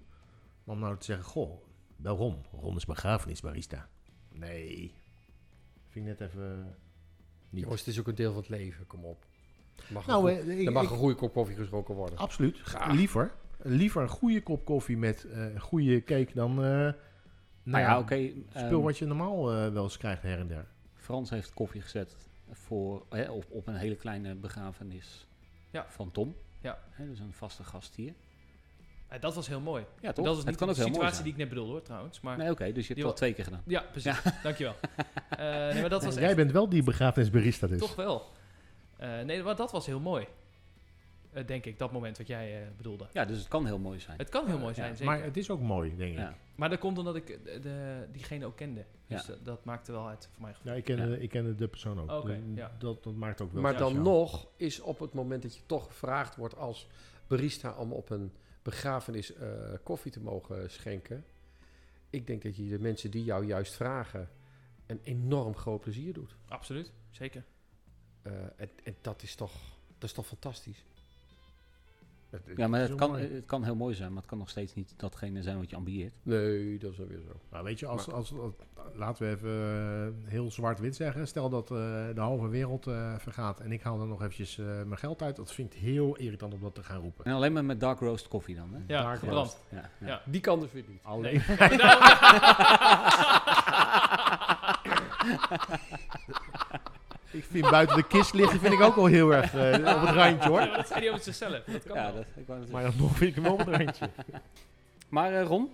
Maar 0.64 0.76
om 0.76 0.82
nou 0.82 0.98
te 0.98 1.06
zeggen, 1.06 1.26
goh, 1.26 1.62
wel 1.96 2.18
Ron. 2.18 2.44
Ron 2.52 2.76
is 2.76 2.86
begrafenisbarista. 2.86 3.88
Nee. 4.32 4.94
Vind 5.90 6.08
ik 6.08 6.20
net 6.20 6.30
even 6.30 6.76
niet. 7.50 7.64
Jongens, 7.64 7.80
het 7.80 7.90
is 7.90 8.00
ook 8.00 8.08
een 8.08 8.16
deel 8.16 8.32
van 8.34 8.42
het 8.42 8.50
leven, 8.50 8.88
kom 8.88 9.06
op. 9.06 9.26
Er 9.88 9.94
mag, 9.94 10.06
nou, 10.06 10.32
een, 10.32 10.50
eh, 10.50 10.60
ik, 10.60 10.66
er 10.66 10.72
mag 10.72 10.84
ik- 10.84 10.90
een 10.90 10.98
goede 10.98 11.16
kop 11.16 11.34
koffie 11.34 11.56
geschrokken 11.56 11.96
worden. 11.96 12.18
absoluut. 12.18 12.58
Graag. 12.64 12.94
Liever. 12.94 13.32
Liever 13.62 14.02
een 14.02 14.08
goede 14.10 14.42
kop 14.44 14.66
koffie 14.66 14.98
met 14.98 15.26
eh, 15.32 15.54
een 15.54 15.60
goede 15.62 16.04
cake 16.04 16.30
dan... 16.34 16.50
eh 16.50 16.56
nou 16.58 16.94
Nou 17.64 17.84
ja, 17.84 18.00
oké. 18.00 18.30
Spul 18.50 18.62
ehm, 18.70 18.82
wat 18.82 18.98
je 18.98 19.06
normaal 19.06 19.52
eh, 19.54 19.72
wel 19.74 19.84
eens 19.84 19.98
krijgt 19.98 20.22
her 20.22 20.40
en 20.40 20.48
der. 20.48 20.66
Frans 20.96 21.30
heeft 21.30 21.54
koffie 21.54 21.82
gezet 21.82 22.16
voor, 22.52 23.06
hè, 23.10 23.30
op, 23.32 23.46
op 23.50 23.68
een 23.68 23.76
hele 23.76 23.96
kleine 23.96 24.36
begrafenis 24.36 25.28
Ja. 25.72 25.86
van 25.90 26.12
Tom. 26.12 26.36
Ja. 26.62 26.80
Hè, 26.90 27.08
dus 27.08 27.20
een 27.20 27.34
vaste 27.34 27.64
gast 27.64 27.96
hier. 27.96 28.14
Eh, 29.08 29.20
dat 29.22 29.36
was 29.36 29.48
heel 29.48 29.60
mooi. 29.60 29.86
Ja, 30.02 30.12
toch? 30.14 30.26
Dat 30.26 30.34
is 30.34 30.40
het 30.40 30.48
niet 30.50 30.58
kan 30.58 30.68
de 30.68 30.74
ook 30.74 30.80
heel 30.80 30.86
mooi 30.88 30.98
situatie 31.00 31.24
die 31.24 31.32
ik 31.32 31.38
net 31.38 31.50
bedoelde, 31.50 31.72
hoor, 31.72 31.82
trouwens. 31.82 32.22
Maar, 32.22 32.38
Nee, 32.38 32.52
oké, 32.52 32.72
dus 32.72 32.88
je 32.88 32.94
hebt 32.94 33.00
het 33.00 33.10
al 33.10 33.14
twee 33.18 33.34
keer 33.34 33.44
gedaan. 33.44 33.62
Ja, 33.66 33.84
precies. 33.92 34.22
Dankjewel. 34.44 34.76
Eh 35.30 35.38
nee, 35.48 35.82
maar 35.82 35.90
dat 35.90 36.04
was 36.06 36.16
Jij 36.16 36.24
echt, 36.24 36.36
bent 36.36 36.52
wel 36.52 36.70
die 36.70 36.84
begrafenisbarista 36.84 37.68
dus. 37.68 37.80
toch 37.80 37.96
wel. 37.96 38.26
Eh, 38.98 39.22
nee, 39.22 39.44
maar 39.44 39.56
dat 39.56 39.72
was 39.72 39.86
heel 39.86 40.00
mooi. 40.00 40.28
Eh, 41.32 41.48
denk 41.48 41.66
ik, 41.66 41.80
dat 41.80 41.92
moment 41.92 42.18
wat 42.18 42.28
jij 42.28 42.62
eh, 42.62 42.68
bedoelde. 42.78 43.08
Ja, 43.14 43.26
dus 43.26 43.38
het 43.38 43.48
kan 43.48 43.66
heel 43.66 43.80
mooi 43.80 44.00
zijn. 44.00 44.18
Het 44.18 44.30
kan 44.30 44.48
heel 44.48 44.58
mooi 44.60 44.70
Ja, 44.70 44.74
zijn, 44.74 44.96
zeker. 44.98 45.06
maar 45.14 45.24
het 45.24 45.38
is 45.38 45.50
ook 45.50 45.62
mooi, 45.62 45.96
denk 45.96 46.12
ik. 46.12 46.18
Ja. 46.20 46.36
Maar 46.56 46.70
dat 46.70 46.80
komt 46.80 46.98
omdat 46.98 47.16
ik 47.16 47.28
de, 47.44 48.06
diegene 48.12 48.46
ook 48.46 48.56
kende. 48.56 48.86
Dus 49.08 49.22
Ja. 49.22 49.28
dat, 49.28 49.46
dat 49.46 49.66
maakte 49.66 49.92
wel 49.92 50.08
uit 50.08 50.30
voor 50.34 50.42
mij. 50.42 50.54
Ja, 50.62 50.74
ik 50.74 50.84
ken, 50.84 51.10
Ja. 51.10 51.16
ik 51.16 51.30
ken 51.30 51.58
de 51.58 51.68
persoon 51.68 52.00
ook. 52.00 52.12
Oké, 52.12 52.28
De- 52.28 52.54
ja. 52.56 52.72
dat, 52.80 53.04
dat 53.04 53.14
maakt 53.16 53.42
ook 53.42 53.52
wel 53.52 53.62
Maar 53.62 53.78
dan 53.78 54.02
nog 54.02 54.48
is 54.56 54.80
op 54.80 55.00
het 55.00 55.14
moment 55.14 55.42
dat 55.42 55.56
je 55.56 55.62
toch 55.66 55.86
gevraagd 55.86 56.36
wordt 56.36 56.56
als 56.58 56.88
barista 57.28 57.74
om 57.76 57.92
op 57.92 58.10
een 58.10 58.32
begrafenis 58.62 59.34
eh, 59.34 59.50
koffie 59.84 60.12
te 60.12 60.20
mogen 60.20 60.72
schenken. 60.72 61.26
Ik 62.10 62.28
denk 62.28 62.42
dat 62.44 62.56
je 62.56 62.68
de 62.68 62.80
mensen 62.80 63.12
die 63.12 63.24
jou 63.24 63.46
juist 63.46 63.74
vragen 63.74 64.30
een 64.86 65.00
enorm 65.04 65.56
groot 65.56 65.82
plezier 65.82 66.14
doet. 66.14 66.36
Absoluut, 66.48 66.92
zeker. 67.10 67.44
Eh, 68.28 68.34
en, 68.56 68.70
en 68.84 68.96
dat, 69.02 69.22
is 69.24 69.36
toch, 69.36 69.52
dat 69.98 70.10
is 70.10 70.12
toch 70.16 70.28
fantastisch. 70.28 70.84
Het- 72.30 72.42
het 72.48 72.58
Ja, 72.58 72.68
maar 72.68 72.80
het 72.80 72.90
wel 72.90 72.98
kan, 72.98 73.10
mooi. 73.12 73.34
het 73.34 73.46
kan 73.46 73.64
heel 73.64 73.76
mooi 73.76 73.96
zijn, 73.96 74.10
maar 74.10 74.18
het 74.22 74.30
kan 74.30 74.38
nog 74.38 74.50
steeds 74.50 74.74
niet 74.74 74.94
datgene 74.98 75.42
zijn 75.42 75.58
wat 75.58 75.70
je 75.70 75.76
ambieert. 75.76 76.14
Nee, 76.24 76.78
dat 76.78 76.92
is 76.92 76.98
dan 76.98 77.08
weer 77.08 77.22
zo. 77.28 77.40
Nou, 77.52 77.64
weet 77.64 77.80
je, 77.80 77.86
als, 77.86 78.06
Maar- 78.06 78.16
als, 78.16 78.34
als- 78.34 78.54
laten 78.94 79.26
we 79.30 79.36
even 79.36 79.50
eh, 80.26 80.30
heel 80.32 80.52
zwart-wit 80.52 80.96
zeggen. 80.96 81.28
Stel 81.28 81.50
dat 81.50 81.72
eh, 81.72 81.78
de 82.14 82.20
halve 82.22 82.48
wereld 82.48 82.88
eh, 82.88 83.16
vergaat 83.18 83.60
en 83.60 83.72
ik 83.72 83.82
haal 83.82 83.98
dan 83.98 84.08
nog 84.08 84.20
eventjes 84.22 84.58
eh, 84.58 84.66
mijn 84.66 84.98
geld 84.98 85.22
uit. 85.22 85.36
Dat 85.36 85.52
vind 85.54 85.74
ik 85.74 85.80
heel 85.80 86.16
irritant 86.16 86.54
om 86.54 86.62
dat 86.62 86.76
te 86.76 86.84
gaan 86.84 87.02
roepen. 87.02 87.26
En 87.26 87.34
alleen 87.34 87.54
maar 87.54 87.66
met 87.66 87.80
dark 87.80 88.00
roast 88.00 88.28
koffie 88.28 88.56
dan, 88.56 88.74
hè? 88.74 88.80
Ja, 88.94 89.02
Dark 89.02 89.20
gebrand. 89.20 89.40
roast. 89.48 89.58
Ja, 89.70 89.90
ja. 90.00 90.08
Ja. 90.08 90.22
Die 90.26 90.42
kan 90.42 90.60
dus 90.60 90.72
weer 90.72 90.84
niet. 90.88 91.04
Alleen, 91.04 91.42
ik 97.32 97.44
vind 97.44 97.70
buiten 97.70 97.96
de 97.96 98.08
kist 98.08 98.34
liggen 98.34 98.60
vind 98.60 98.74
ik 98.74 98.82
ook 98.82 98.96
al 98.96 99.06
heel 99.06 99.34
erg 99.34 99.54
eh, 99.56 99.96
op 99.96 100.02
het 100.02 100.16
randje 100.16 100.50
hoor. 100.50 100.60
Ja, 100.60 100.76
dat 100.76 100.88
zei 100.88 101.00
hij 101.00 101.10
over 101.12 101.24
zichzelf. 101.24 101.64
Dat 101.64 101.84
kan 101.84 101.96
Ja, 101.96 102.04
wel. 102.04 102.14
dat, 102.16 102.26
ik 102.36 102.48
wou 102.48 102.60
Maar 102.72 102.84
dan 102.84 102.94
nog 102.98 103.16
vind 103.18 103.30
ik 103.30 103.36
hem 103.36 103.44
wel 103.44 103.54
op 103.54 103.60
het 103.60 103.68
randje. 103.68 104.10
maar 105.10 105.34
eh, 105.34 105.46
Ron? 105.46 105.70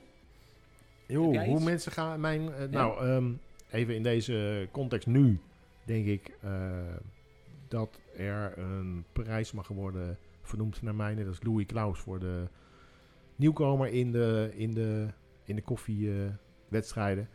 Jij 1.07 1.17
hoe 1.17 1.45
iets? 1.55 1.63
mensen 1.63 1.91
gaan 1.91 2.19
mijn... 2.19 2.53
eh, 2.53 2.67
Nou, 2.69 3.05
ehm, 3.07 3.31
even 3.71 3.95
in 3.95 4.03
deze 4.03 4.67
context 4.71 5.07
nu 5.07 5.39
denk 5.83 6.05
ik 6.05 6.31
eh, 6.41 6.51
dat 7.67 7.99
er 8.17 8.57
een 8.57 9.05
prijs 9.13 9.51
mag 9.51 9.67
worden 9.67 10.17
vernoemd 10.41 10.81
naar 10.81 10.95
mij. 10.95 11.15
Dat 11.15 11.33
is 11.33 11.43
Louis 11.43 11.65
Klaus 11.65 11.99
voor 11.99 12.19
de 12.19 12.43
nieuwkomer 13.35 13.87
in 13.87 14.11
de, 14.11 14.51
in 14.55 14.73
de, 14.73 15.07
in 15.43 15.55
de 15.55 15.61
koffiewedstrijden. 15.61 17.29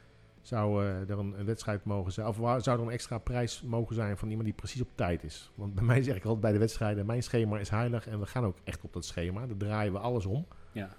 Zou 0.49 0.85
eh, 0.85 1.11
er 1.11 1.19
een, 1.19 1.39
een 1.39 1.45
wedstrijd 1.45 1.85
mogen 1.85 2.13
zijn, 2.13 2.27
of 2.27 2.37
zou 2.37 2.79
er 2.79 2.85
een 2.87 2.91
extra 2.93 3.19
prijs 3.19 3.63
mogen 3.63 3.95
zijn 3.95 4.17
van 4.17 4.29
iemand 4.29 4.47
die 4.47 4.55
precies 4.57 4.81
op 4.81 4.89
tijd 4.95 5.25
is. 5.25 5.51
Want 5.55 5.75
bij 5.75 5.85
mij 5.93 6.03
zeg 6.03 6.17
ik 6.17 6.23
altijd 6.25 6.41
bij 6.41 6.53
de 6.53 6.59
wedstrijden, 6.59 7.07
mijn 7.07 7.23
schema 7.23 7.59
is 7.59 7.69
heilig 7.71 8.07
en 8.07 8.21
we 8.21 8.27
gaan 8.27 8.45
ook 8.45 8.57
echt 8.65 8.83
op 8.85 8.93
dat 8.93 9.05
schema. 9.05 9.47
Daar 9.47 9.57
draaien 9.57 9.93
we 9.93 9.99
alles 9.99 10.27
om. 10.27 10.47
Ja. 10.73 10.91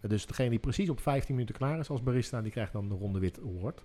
Dus 0.00 0.26
degene 0.26 0.50
die 0.50 0.58
precies 0.58 0.88
op 0.88 1.00
15 1.00 1.34
minuten 1.34 1.54
klaar 1.54 1.78
is 1.78 1.88
als 1.90 2.02
barista, 2.02 2.42
die 2.42 2.52
krijgt 2.52 2.72
dan 2.72 2.88
de 2.88 2.94
Ronde 2.94 3.18
Wit 3.18 3.40
Award. 3.40 3.82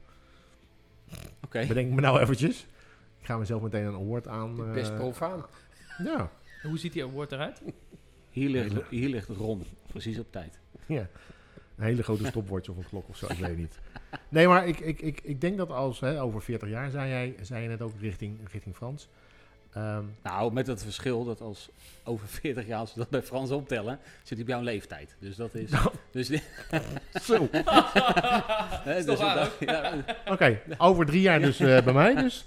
Oké. 1.46 1.66
Bedenk 1.68 1.94
me 1.94 2.02
nou 2.02 2.20
eventjes. 2.20 2.68
Ik 3.20 3.26
ga 3.26 3.38
mezelf 3.38 3.62
meteen 3.62 3.86
een 3.86 3.94
award 3.96 4.28
aan. 4.28 4.64
eh, 4.66 4.72
Best 4.74 4.96
profaan. 4.96 5.46
ja, 6.04 6.32
Hoe 6.64 6.78
ziet 6.78 6.94
die 6.94 7.04
award 7.04 7.32
eruit? 7.32 7.62
Hier 8.30 8.50
ligt, 8.50 8.74
hier 8.90 9.10
ligt 9.10 9.28
Ron, 9.30 9.64
precies 9.88 10.20
op 10.20 10.32
tijd. 10.32 10.60
ja. 10.86 11.08
Een 11.78 11.84
hele 11.84 12.04
grote 12.04 12.26
stopwatch 12.26 12.70
of 12.70 12.78
een 12.78 12.88
klok 12.90 13.10
of 13.10 13.18
zo, 13.18 13.26
ik 13.30 13.38
weet 13.38 13.58
niet. 13.58 13.80
Nee, 14.30 14.48
maar 14.48 14.68
ik, 14.68 14.80
ik, 14.80 15.02
ik, 15.02 15.20
ik 15.24 15.42
denk 15.42 15.58
dat 15.58 15.70
als, 15.70 16.00
hè, 16.00 16.22
over 16.22 16.42
40 16.42 16.70
jaar, 16.70 16.90
zei 16.90 17.10
jij, 17.10 17.36
zei 17.42 17.62
je 17.64 17.68
net 17.70 17.82
ook 17.82 17.94
richting, 18.00 18.40
richting 18.52 18.76
Frans. 18.76 19.08
Ehm, 19.74 20.04
Nou, 20.24 20.54
met 20.54 20.68
het 20.68 20.84
verschil 20.84 21.26
dat 21.26 21.42
als 21.42 21.70
over 22.04 22.28
40 22.28 22.68
jaar, 22.68 22.80
als 22.80 22.94
we 22.94 23.00
dat 23.00 23.10
bij 23.10 23.22
Frans 23.22 23.52
optellen, 23.52 24.00
zit 24.24 24.30
hij 24.38 24.42
op 24.42 24.48
jouw 24.48 24.62
leeftijd. 24.62 25.16
Dus 25.20 25.36
dat 25.36 25.56
is... 25.56 25.72
Nou. 25.72 25.92
Dus, 26.12 26.28
zo, 26.28 27.50
dus 28.86 29.06
oké. 30.28 30.60
Over 30.78 31.06
drie 31.06 31.22
jaar 31.22 31.40
dus 31.40 31.60
eh, 31.60 31.84
bij 31.84 31.94
mij 31.94 32.16
dus. 32.16 32.46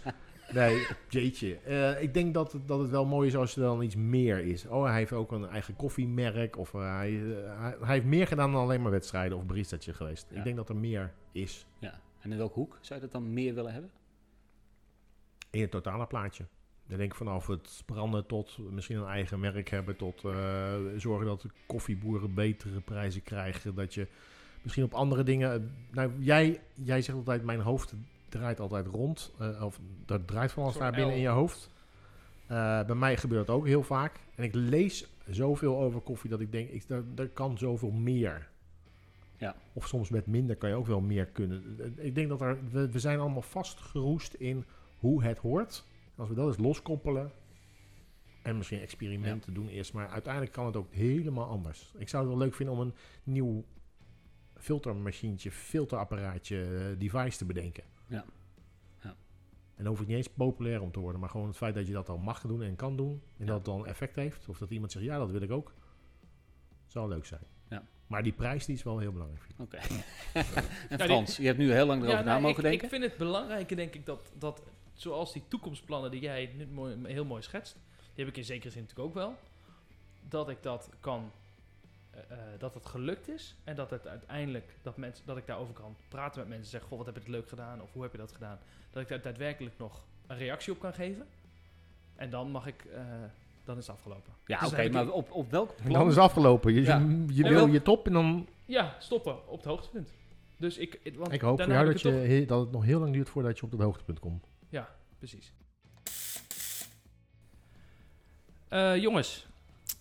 Nee, 0.52 0.87
jeetje. 1.09 1.57
Eh, 1.57 2.02
ik 2.02 2.14
denk 2.14 2.35
dat, 2.35 2.52
het- 2.52 2.69
dat 2.69 2.80
het 2.80 2.90
wel 2.90 3.04
mooi 3.07 3.28
is 3.28 3.37
als 3.37 3.57
er 3.57 3.62
dan 3.62 3.83
iets 3.83 3.97
meer 3.97 4.38
is. 4.38 4.66
Oh, 4.66 4.85
hij 4.85 4.97
heeft 4.97 5.12
ook 5.12 5.33
een 5.33 5.49
eigen 5.49 5.76
koffiemerk. 5.76 6.57
Of 6.59 6.75
eh, 6.75 6.97
hij, 6.97 7.14
eh, 7.14 7.59
hij, 7.61 7.76
hij 7.80 7.95
heeft 7.95 8.07
meer 8.07 8.26
gedaan 8.26 8.52
dan 8.52 8.61
alleen 8.62 8.83
maar 8.83 8.90
wedstrijden 8.90 9.38
of 9.38 9.47
baristatje 9.47 9.92
geweest. 9.95 10.26
Ja. 10.30 10.37
Ik 10.38 10.45
denk 10.45 10.57
dat 10.57 10.69
er 10.69 10.76
meer 10.76 11.12
is 11.33 11.66
ja. 11.78 12.00
En 12.21 12.30
in 12.33 12.38
welke 12.38 12.54
hoek 12.59 12.78
zou 12.80 13.00
je 13.00 13.07
dat 13.07 13.14
dan 13.23 13.33
meer 13.33 13.54
willen 13.54 13.73
hebben? 13.73 13.90
in 15.50 15.61
het 15.61 15.71
totale 15.71 16.07
plaatje. 16.07 16.45
Ik 16.88 16.97
denk 16.97 17.14
vanaf 17.14 17.47
het 17.47 17.83
branden 17.87 18.26
tot 18.26 18.59
misschien 18.71 18.97
een 18.97 19.07
eigen 19.07 19.40
merk 19.40 19.69
hebben, 19.71 19.97
tot 19.97 20.21
zorgen 20.97 21.26
dat 21.26 21.40
de 21.40 21.49
koffieboeren 21.66 22.35
betere 22.35 22.80
prijzen 22.80 23.23
krijgen. 23.23 23.75
Dat 23.75 23.95
je 23.95 24.07
misschien 24.62 24.85
op 24.85 24.95
andere 24.95 25.23
dingen. 25.23 25.75
Nou, 25.90 26.12
jij, 26.19 26.61
jij 26.75 27.02
zegt 27.02 27.19
altijd: 27.19 27.45
mijn 27.45 27.61
hoofd 27.61 27.95
draait 28.30 28.60
altijd 28.60 28.87
rond. 28.87 29.32
eh, 29.38 29.62
of 29.64 29.80
dat 30.06 30.26
draait 30.26 30.52
van 30.52 30.62
alles 30.62 30.75
Zo'n 30.75 30.82
daar 30.82 30.92
binnen 30.92 31.12
L. 31.12 31.16
in 31.16 31.22
je 31.22 31.28
hoofd. 31.28 31.70
Eh, 32.46 32.84
bij 32.84 32.94
mij 32.94 33.16
gebeurt 33.16 33.46
dat 33.46 33.56
ook 33.56 33.66
heel 33.66 33.82
vaak. 33.82 34.20
En 34.34 34.44
ik 34.44 34.54
lees 34.54 35.08
zoveel 35.28 35.78
over 35.78 36.00
koffie 36.00 36.30
dat 36.30 36.40
ik 36.40 36.52
denk, 36.52 36.68
ik, 36.68 36.84
er, 36.88 37.04
er 37.16 37.28
kan 37.28 37.58
zoveel 37.58 37.90
meer. 37.90 38.49
Ja. 39.37 39.56
Of 39.72 39.87
soms 39.87 40.08
met 40.08 40.26
minder 40.26 40.56
kan 40.56 40.68
je 40.68 40.75
ook 40.75 40.87
wel 40.87 41.00
meer 41.00 41.26
kunnen. 41.26 41.76
Eh, 41.96 42.04
Ik 42.04 42.14
denk 42.14 42.28
dat 42.28 42.40
er, 42.40 42.58
we, 42.70 42.90
we 42.90 42.99
zijn 42.99 43.18
allemaal 43.18 43.42
vastgeroest 43.42 44.34
in 44.34 44.64
hoe 44.99 45.22
het 45.22 45.38
hoort. 45.38 45.84
Als 46.16 46.28
we 46.28 46.34
dat 46.34 46.46
eens 46.46 46.58
loskoppelen 46.58 47.30
en 48.42 48.56
misschien 48.56 48.80
experimenten 48.80 49.54
doen 49.54 49.68
eerst, 49.68 49.92
maar 49.92 50.08
uiteindelijk 50.08 50.52
kan 50.52 50.66
het 50.66 50.76
ook 50.76 50.92
helemaal 50.92 51.49
anders. 51.49 51.92
Ik 51.99 52.08
zou 52.08 52.22
het 52.22 52.32
wel 52.32 52.42
leuk 52.42 52.54
vinden 52.54 52.75
om 52.75 52.80
een 52.80 52.94
nieuw 53.22 53.64
filtermachientje, 54.56 55.50
filterapparaatje, 55.50 56.94
device 56.99 57.38
te 57.38 57.44
bedenken. 57.44 57.84
Ja. 58.11 58.25
Ja. 59.02 59.09
En 59.09 59.17
dan 59.76 59.87
hoeft 59.87 59.99
het 59.99 60.09
niet 60.09 60.17
eens 60.17 60.29
populair 60.29 60.81
om 60.81 60.93
te 60.93 61.00
worden, 61.00 61.21
maar 61.21 61.31
gewoon 61.31 61.47
het 61.47 61.57
feit 61.57 61.75
dat 61.75 61.87
je 61.87 61.93
dat 61.93 62.09
al 62.09 62.19
mag 62.19 62.40
doen 62.40 62.62
en 62.62 62.76
kan 62.76 62.97
doen. 62.97 63.23
En 63.38 63.47
dat 63.47 63.57
het 63.57 63.64
dan 63.64 63.87
effect 63.87 64.17
heeft. 64.17 64.49
Of 64.49 64.59
dat 64.59 64.71
iemand 64.71 64.93
zegt, 64.93 65.05
ja, 65.05 65.19
dat 65.19 65.31
wil 65.31 65.40
ik 65.43 65.50
ook. 65.50 65.73
Zou 66.87 67.09
leuk 67.09 67.26
zijn. 67.26 67.43
Ja. 67.69 67.83
Maar 68.07 68.23
die 68.23 68.33
prijs 68.33 68.67
die 68.67 68.75
is 68.75 68.83
wel 68.83 68.99
heel 68.99 69.12
belangrijk. 69.12 69.43
vind 69.43 69.59
ik. 69.59 69.64
Oké. 69.64 69.76
en 70.88 70.99
die- 70.99 71.07
Frans, 71.07 71.37
je 71.37 71.47
hebt 71.47 71.59
nu 71.59 71.73
heel 71.73 71.87
lang 71.87 72.02
erover 72.02 72.25
na 72.25 72.31
nou, 72.31 72.40
mogen 72.40 72.57
ik, 72.57 72.62
denken. 72.62 72.85
ik 72.85 72.90
vind 72.90 73.02
het 73.02 73.17
belangrijker, 73.17 73.76
denk 73.76 73.95
ik, 73.95 74.07
dat, 74.07 74.33
dat 74.38 74.62
zoals 74.95 75.33
die 75.33 75.43
toekomstplannen 75.49 76.11
die 76.11 76.21
jij 76.21 76.52
nu 76.57 76.67
mooi, 76.67 76.97
heel 77.07 77.25
mooi 77.25 77.43
schetst, 77.43 77.75
die 78.14 78.25
heb 78.25 78.29
ik 78.29 78.37
in 78.37 78.45
zekere 78.45 78.71
zin 78.71 78.81
natuurlijk 78.83 79.09
ook 79.09 79.14
wel, 79.14 79.35
dat 80.29 80.49
ik 80.49 80.62
dat 80.62 80.90
kan, 81.00 81.31
eh, 82.11 82.21
eh, 82.31 82.38
dat 82.59 82.75
het 82.75 82.87
gelukt 82.87 83.29
is 83.29 83.55
en 83.64 83.75
dat 83.76 83.90
het 83.90 84.07
uiteindelijk, 84.07 84.64
dat, 84.83 84.97
mensen, 84.97 85.26
dat 85.26 85.37
ik 85.37 85.47
daarover 85.47 85.75
kan 85.75 85.97
praten 86.09 86.40
met 86.40 86.49
mensen, 86.49 86.71
zeggen, 86.71 86.88
goh, 86.88 86.99
wat 86.99 87.07
heb 87.07 87.14
je 87.17 87.21
het 87.23 87.31
leuk 87.31 87.49
gedaan 87.49 87.83
of 87.83 87.93
hoe 87.93 88.02
heb 88.02 88.12
je 88.12 88.19
dat 88.19 88.33
gedaan, 88.33 88.59
dat 88.93 89.02
ik 89.02 89.09
daar 89.09 89.23
daadwerkelijk 89.23 89.75
nog 89.79 90.05
een 90.26 90.37
reactie 90.38 90.73
op 90.73 90.81
kan 90.81 90.95
geven. 90.95 91.26
En 92.17 92.31
dan 92.31 92.50
mag 92.50 92.67
ik, 92.67 92.85
eh, 92.85 93.02
dan 93.64 93.79
is 93.79 93.87
het 93.87 93.97
afgelopen. 93.97 94.33
ja, 94.47 94.59
Dus 94.61 94.73
oké, 94.73 94.88
maar 94.88 95.11
op, 95.11 95.31
op 95.33 95.50
welk 95.50 95.71
En 95.71 95.76
plan? 95.83 95.93
dan 95.93 96.09
is 96.09 96.14
het 96.14 96.25
afgelopen. 96.25 96.73
Je, 96.75 96.81
Ja. 96.83 96.99
je, 97.29 97.43
wil 97.43 97.52
wel- 97.52 97.67
je 97.67 97.83
top 97.83 98.07
en 98.07 98.12
dan... 98.12 98.47
Ja, 98.64 98.97
stoppen 98.99 99.49
op 99.49 99.57
het 99.57 99.67
hoogtepunt. 99.67 100.12
Dus 100.57 100.79
ik, 100.79 101.00
want 101.17 101.33
Ik 101.33 101.40
hoop 101.40 101.62
voor 101.62 101.73
jou 101.73 101.85
dat, 101.87 101.95
ik 101.95 102.00
je, 102.00 102.09
he- 102.11 102.45
dat 102.45 102.61
het 102.61 102.71
nog 102.71 102.85
heel 102.85 103.00
lang 103.00 103.12
duurt 103.12 103.29
voordat 103.29 103.59
je 103.59 103.64
op 103.64 103.71
het 103.71 103.81
hoogtepunt 103.81 104.19
komt. 104.19 104.47
Ja, 104.69 104.88
precies. 105.19 105.52
Eh, 108.69 108.97
jongens, 108.97 109.47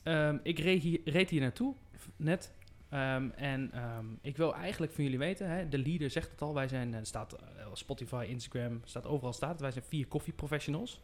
ehm, 0.04 0.38
ik 0.44 0.60
reed 0.60 0.82
hier, 0.82 1.00
reed 1.06 1.30
hier 1.30 1.42
naartoe 1.42 1.74
net. 2.20 2.52
Ehm, 2.90 3.30
en 3.30 3.72
ehm, 3.72 4.06
ik 4.22 4.38
wil 4.38 4.56
eigenlijk 4.56 4.92
van 4.92 5.04
jullie 5.04 5.20
weten, 5.20 5.50
hè, 5.50 5.70
de 5.70 5.78
leader 5.78 6.10
zegt 6.10 6.32
het 6.32 6.42
al, 6.42 6.54
wij 6.54 6.68
zijn, 6.68 6.94
er 6.94 7.06
staat 7.06 7.34
eh, 7.34 7.68
Spotify, 7.74 8.26
Instagram, 8.30 8.82
staat 8.84 9.06
overal 9.06 9.34
staat 9.34 9.60
wij 9.60 9.72
zijn 9.72 9.84
vier 9.88 10.08
koffieprofessionals. 10.08 11.02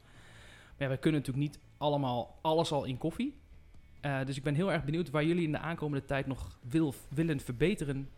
Maar 0.78 0.88
wij 0.88 0.98
kunnen 0.98 1.20
natuurlijk 1.20 1.48
niet 1.48 1.60
allemaal 1.78 2.40
alles 2.42 2.72
al 2.72 2.84
in 2.84 2.98
koffie. 2.98 3.38
Eh, 4.02 4.26
dus 4.26 4.38
ik 4.38 4.44
ben 4.44 4.56
heel 4.56 4.72
erg 4.72 4.84
benieuwd 4.84 5.10
waar 5.10 5.26
jullie 5.26 5.44
in 5.44 5.52
de 5.52 5.58
aankomende 5.58 6.06
tijd 6.06 6.28
nog 6.28 6.60
wil, 6.70 6.94
willen 7.10 7.40
verbeteren 7.40 8.10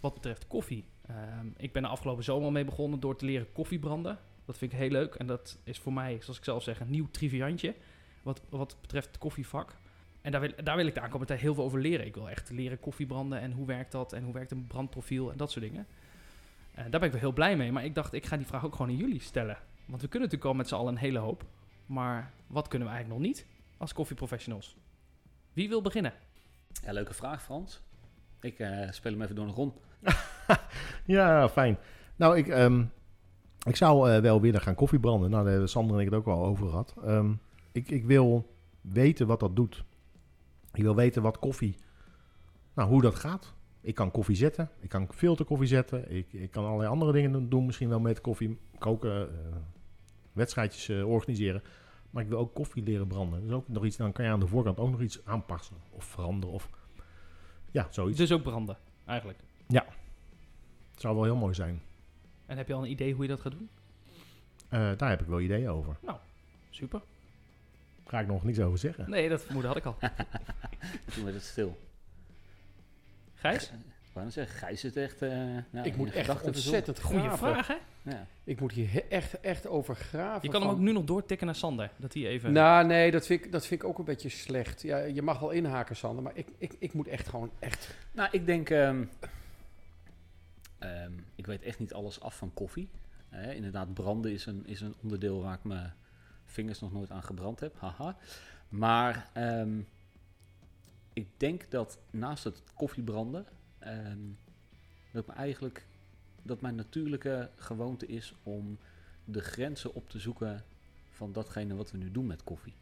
wat 0.00 0.14
betreft 0.14 0.46
koffie. 0.46 0.84
Ehm, 1.06 1.46
ik 1.56 1.72
ben 1.72 1.82
de 1.82 1.88
afgelopen 1.88 2.24
zomer 2.24 2.52
mee 2.52 2.64
begonnen 2.64 3.00
door 3.00 3.16
te 3.16 3.24
leren 3.24 3.52
koffiebranden. 3.52 4.18
Dat 4.44 4.58
vind 4.58 4.72
ik 4.72 4.78
heel 4.78 4.90
leuk 4.90 5.14
en 5.14 5.26
dat 5.26 5.58
is 5.64 5.78
voor 5.78 5.92
mij, 5.92 6.18
zoals 6.20 6.38
ik 6.38 6.44
zelf 6.44 6.62
zeg, 6.62 6.80
een 6.80 6.90
nieuw 6.90 7.08
triviantje 7.10 7.74
wat, 8.22 8.42
wat 8.48 8.76
betreft 8.80 9.06
het 9.06 9.18
koffievak. 9.18 9.76
En 10.24 10.32
daar 10.32 10.40
wil, 10.40 10.50
daar 10.62 10.76
wil 10.76 10.86
ik 10.86 10.94
de 10.94 11.00
aankomende 11.00 11.26
tijd 11.26 11.40
heel 11.40 11.54
veel 11.54 11.64
over 11.64 11.80
leren. 11.80 12.06
Ik 12.06 12.14
wil 12.14 12.30
echt 12.30 12.50
leren 12.50 12.80
koffiebranden 12.80 13.40
en 13.40 13.52
hoe 13.52 13.66
werkt 13.66 13.92
dat 13.92 14.12
en 14.12 14.24
hoe 14.24 14.32
werkt 14.32 14.50
een 14.50 14.66
brandprofiel 14.66 15.30
en 15.30 15.36
dat 15.36 15.50
soort 15.50 15.64
dingen. 15.64 15.86
Eh, 16.74 16.84
daar 16.90 17.00
ben 17.00 17.02
ik 17.02 17.10
wel 17.10 17.20
heel 17.20 17.32
blij 17.32 17.56
mee. 17.56 17.72
Maar 17.72 17.84
ik 17.84 17.94
dacht, 17.94 18.12
ik 18.12 18.26
ga 18.26 18.36
die 18.36 18.46
vraag 18.46 18.64
ook 18.64 18.74
gewoon 18.74 18.90
aan 18.90 18.96
jullie 18.96 19.20
stellen. 19.20 19.56
Want 19.84 20.02
we 20.02 20.08
kunnen 20.08 20.28
natuurlijk 20.28 20.44
al 20.44 20.54
met 20.54 20.68
z'n 20.68 20.74
allen 20.74 20.92
een 20.92 20.98
hele 20.98 21.18
hoop. 21.18 21.44
Maar 21.86 22.32
wat 22.46 22.68
kunnen 22.68 22.88
we 22.88 22.94
eigenlijk 22.94 23.22
nog 23.22 23.32
niet 23.32 23.46
als 23.76 23.92
koffieprofessionals? 23.92 24.76
Wie 25.52 25.68
wil 25.68 25.82
beginnen? 25.82 26.12
Ja, 26.84 26.92
leuke 26.92 27.14
vraag, 27.14 27.42
Frans. 27.42 27.80
Ik 28.40 28.58
eh, 28.58 28.90
speel 28.90 29.12
hem 29.12 29.22
even 29.22 29.34
door 29.34 29.46
een 29.46 29.54
rond. 29.54 29.74
Ja, 31.04 31.48
fijn. 31.48 31.78
Nou, 32.16 32.36
ik, 32.36 32.48
ehm, 32.48 32.84
ik 33.66 33.76
zou 33.76 34.10
eh, 34.10 34.20
wel 34.20 34.40
willen 34.40 34.60
gaan 34.60 34.74
koffiebranden. 34.74 35.30
Nou, 35.30 35.42
daar 35.42 35.52
hebben 35.52 35.70
Sander 35.70 35.94
en 35.96 36.00
ik 36.02 36.10
het 36.10 36.18
ook 36.18 36.26
al 36.26 36.44
over 36.44 36.68
gehad. 36.68 36.94
Ehm, 37.04 37.32
ik, 37.72 37.90
ik 37.90 38.04
wil 38.04 38.54
weten 38.80 39.26
wat 39.26 39.40
dat 39.40 39.56
doet. 39.56 39.84
Ik 40.74 40.82
wil 40.82 40.94
weten 40.94 41.22
wat 41.22 41.38
koffie, 41.38 41.76
nou, 42.74 42.88
hoe 42.88 43.02
dat 43.02 43.14
gaat. 43.14 43.54
Ik 43.80 43.94
kan 43.94 44.10
koffie 44.10 44.36
zetten, 44.36 44.70
ik 44.80 44.88
kan 44.88 45.08
filterkoffie 45.12 45.66
zetten, 45.68 46.10
ik, 46.12 46.32
ik 46.32 46.50
kan 46.50 46.64
allerlei 46.64 46.90
andere 46.90 47.12
dingen 47.12 47.48
doen- 47.48 47.66
misschien 47.66 47.88
wel 47.88 48.00
met 48.00 48.20
koffie, 48.20 48.58
koken, 48.78 49.28
eh, 49.30 49.56
wedstrijdjes 50.32 50.88
eh, 50.88 51.08
organiseren. 51.08 51.62
Maar 52.10 52.22
ik 52.22 52.28
wil 52.28 52.38
ook 52.38 52.54
koffie 52.54 52.82
leren 52.82 53.06
branden. 53.06 53.42
Dus 53.42 53.52
ook 53.52 53.68
nog 53.68 53.84
iets, 53.84 53.96
dan 53.96 54.12
kan 54.12 54.24
je 54.24 54.30
aan 54.30 54.40
de 54.40 54.46
voorkant 54.46 54.78
ook 54.78 54.90
nog 54.90 55.00
iets 55.00 55.24
aanpassen 55.24 55.76
of 55.90 56.04
veranderen 56.04 56.54
of 56.54 56.68
ja, 57.70 57.86
zoiets. 57.90 58.18
Dus 58.18 58.32
ook 58.32 58.42
branden, 58.42 58.78
eigenlijk. 59.04 59.38
Het 60.90 61.00
zou 61.00 61.14
wel 61.14 61.24
heel 61.24 61.36
mooi 61.36 61.54
zijn. 61.54 61.82
En 62.46 62.56
heb 62.56 62.68
je 62.68 62.74
al 62.74 62.82
een 62.84 62.90
idee 62.90 63.12
hoe 63.14 63.22
je 63.22 63.28
dat 63.28 63.40
gaat 63.40 63.52
doen? 63.52 63.68
Eh, 64.68 64.90
daar 64.96 65.08
heb 65.08 65.20
ik 65.20 65.26
wel 65.26 65.40
ideeën 65.40 65.68
over. 65.68 65.96
Super. 66.70 67.00
Ga 68.14 68.20
ik 68.20 68.26
nog 68.26 68.44
niks 68.44 68.60
over 68.60 68.78
zeggen. 68.78 69.10
Nee, 69.10 69.28
dat 69.28 69.42
vermoeden 69.42 69.70
had 69.70 69.78
ik 69.80 69.84
al. 69.84 69.96
Toen 71.14 71.24
werd 71.24 71.36
het 71.36 71.44
stil. 71.44 71.78
Gijs? 73.34 73.72
Net 74.14 74.32
zeggen, 74.32 74.58
Gijs 74.58 74.80
zit 74.80 74.96
echt... 74.96 75.22
eh 75.22 75.30
nou, 75.70 75.86
ik 75.86 75.96
moet 75.96 76.10
echt 76.12 76.42
ontzettend 76.42 77.00
Goeie 77.00 77.20
graven. 77.20 77.38
vraag, 77.38 77.66
hè? 77.66 77.74
Ja. 78.02 78.26
Ik 78.44 78.60
moet 78.60 78.72
hier 78.72 79.08
echt, 79.08 79.40
echt 79.40 79.66
over 79.66 79.96
graven. 79.96 80.40
Je 80.42 80.48
kan 80.48 80.60
hem 80.62 80.70
ook 80.70 80.78
nu 80.78 80.92
nog 80.92 81.04
doortikken 81.04 81.46
naar 81.46 81.54
Sander. 81.54 81.90
Dat 81.96 82.14
hij 82.14 82.26
even... 82.26 82.52
Nou, 82.52 82.86
nee, 82.86 83.10
dat 83.10 83.26
vind, 83.26 83.44
ik, 83.44 83.52
dat 83.52 83.66
vind 83.66 83.82
ik 83.82 83.88
ook 83.88 83.98
een 83.98 84.04
beetje 84.04 84.28
slecht. 84.28 84.82
Ja, 84.82 84.98
je 84.98 85.22
mag 85.22 85.38
wel 85.38 85.50
inhaken, 85.50 85.96
Sander, 85.96 86.22
maar 86.22 86.36
ik, 86.36 86.48
ik, 86.58 86.74
ik 86.78 86.92
moet 86.92 87.06
echt 87.08 87.28
gewoon 87.28 87.50
echt... 87.58 87.94
Nou, 88.12 88.28
ik 88.32 88.46
denk... 88.46 88.70
ehm, 88.70 89.04
ehm, 90.78 91.12
ik 91.34 91.46
weet 91.46 91.62
echt 91.62 91.78
niet 91.78 91.92
alles 91.92 92.20
af 92.20 92.36
van 92.36 92.54
koffie. 92.54 92.88
Eh, 93.30 93.54
inderdaad, 93.54 93.94
branden 93.94 94.32
is 94.32 94.46
een, 94.46 94.66
is 94.66 94.80
een 94.80 94.94
onderdeel 95.02 95.42
waar 95.42 95.54
ik 95.54 95.64
mijn 95.64 95.92
vingers 96.44 96.80
nog 96.80 96.92
nooit 96.92 97.10
aan 97.10 97.22
gebrand 97.22 97.60
heb. 97.60 97.74
Haha. 97.78 98.16
Maar 98.68 99.30
ehm, 99.32 99.80
ik 101.12 101.28
denk 101.36 101.70
dat 101.70 101.98
naast 102.10 102.44
het 102.44 102.62
koffiebranden... 102.74 103.46
ehm, 103.78 104.18
dat, 105.12 105.28
eigenlijk, 105.28 105.86
dat 106.42 106.60
mijn 106.60 106.74
natuurlijke 106.74 107.50
gewoonte 107.56 108.06
is 108.06 108.34
om 108.42 108.78
de 109.24 109.40
grenzen 109.40 109.94
op 109.94 110.10
te 110.10 110.18
zoeken 110.18 110.64
van 111.10 111.32
datgene 111.32 111.74
wat 111.74 111.90
we 111.90 111.98
nu 111.98 112.10
doen 112.10 112.26
met 112.26 112.44
koffie. 112.44 112.74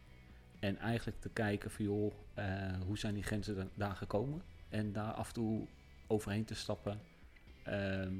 En 0.60 0.78
eigenlijk 0.78 1.20
te 1.20 1.28
kijken 1.28 1.70
van 1.70 1.84
joh, 1.84 2.12
eh, 2.34 2.72
hoe 2.86 2.98
zijn 2.98 3.14
die 3.14 3.22
grenzen 3.22 3.54
da- 3.56 3.68
daar 3.74 3.96
gekomen? 3.96 4.42
En 4.68 4.92
daar 4.92 5.12
af 5.12 5.28
en 5.28 5.34
toe 5.34 5.66
overheen 6.06 6.44
te 6.44 6.54
stappen. 6.54 7.00
ehm, 7.62 8.14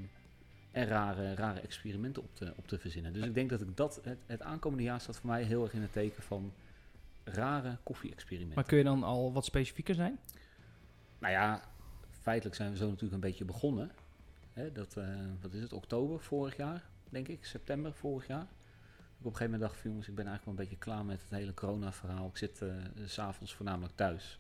en 0.73 0.87
rare, 0.87 1.35
rare 1.35 1.61
experimenten 1.61 2.23
op 2.23 2.35
te, 2.35 2.53
op 2.57 2.69
te 2.69 2.79
verzinnen. 2.79 3.13
Dus 3.13 3.25
ik 3.25 3.35
denk 3.35 3.51
dat 3.51 3.61
ik 3.61 3.77
dat, 3.77 4.01
het, 4.03 4.19
het 4.27 4.43
aankomende 4.43 4.85
jaar 4.85 5.01
staat 5.01 5.17
voor 5.17 5.31
mij 5.31 5.43
heel 5.43 5.63
erg 5.63 5.73
in 5.73 5.83
het 5.83 5.93
teken 5.93 6.23
van 6.23 6.53
rare 7.25 7.79
koffie-experimenten. 7.83 8.55
Maar 8.55 8.65
kun 8.65 8.79
je 8.79 8.85
dan 8.85 9.03
al 9.03 9.33
wat 9.33 9.45
specifieker 9.45 9.95
zijn? 9.95 10.19
Nou 11.19 11.33
ja, 11.33 11.63
feitelijk 12.21 12.57
zijn 12.57 12.71
we 12.71 12.77
zo 12.77 12.87
natuurlijk 12.87 13.15
een 13.15 13.21
beetje 13.21 13.45
begonnen. 13.45 13.91
Hè, 14.53 14.73
dat, 14.73 14.97
eh, 14.97 15.07
wat 15.41 15.53
is 15.53 15.63
het, 15.63 15.73
oktober 15.73 16.21
vorig 16.21 16.57
jaar, 16.57 16.85
denk 17.09 17.29
ik, 17.29 17.45
september 17.45 17.93
vorig 17.93 18.27
jaar. 18.27 18.43
Ik 18.43 18.49
op 19.29 19.33
een 19.33 19.37
gegeven 19.37 19.53
moment 19.53 19.71
dacht 19.71 19.83
jongens, 19.83 20.09
ik 20.09 20.15
ben 20.15 20.27
eigenlijk 20.27 20.45
wel 20.45 20.65
een 20.65 20.71
beetje 20.71 20.85
klaar 20.85 21.05
met 21.05 21.21
het 21.21 21.31
hele 21.31 21.55
corona-verhaal. 21.55 22.27
Ik 22.29 22.37
zit 22.37 22.63
eh, 22.63 22.69
s 23.05 23.13
s'avonds 23.13 23.55
voornamelijk 23.55 23.97
thuis. 23.97 24.39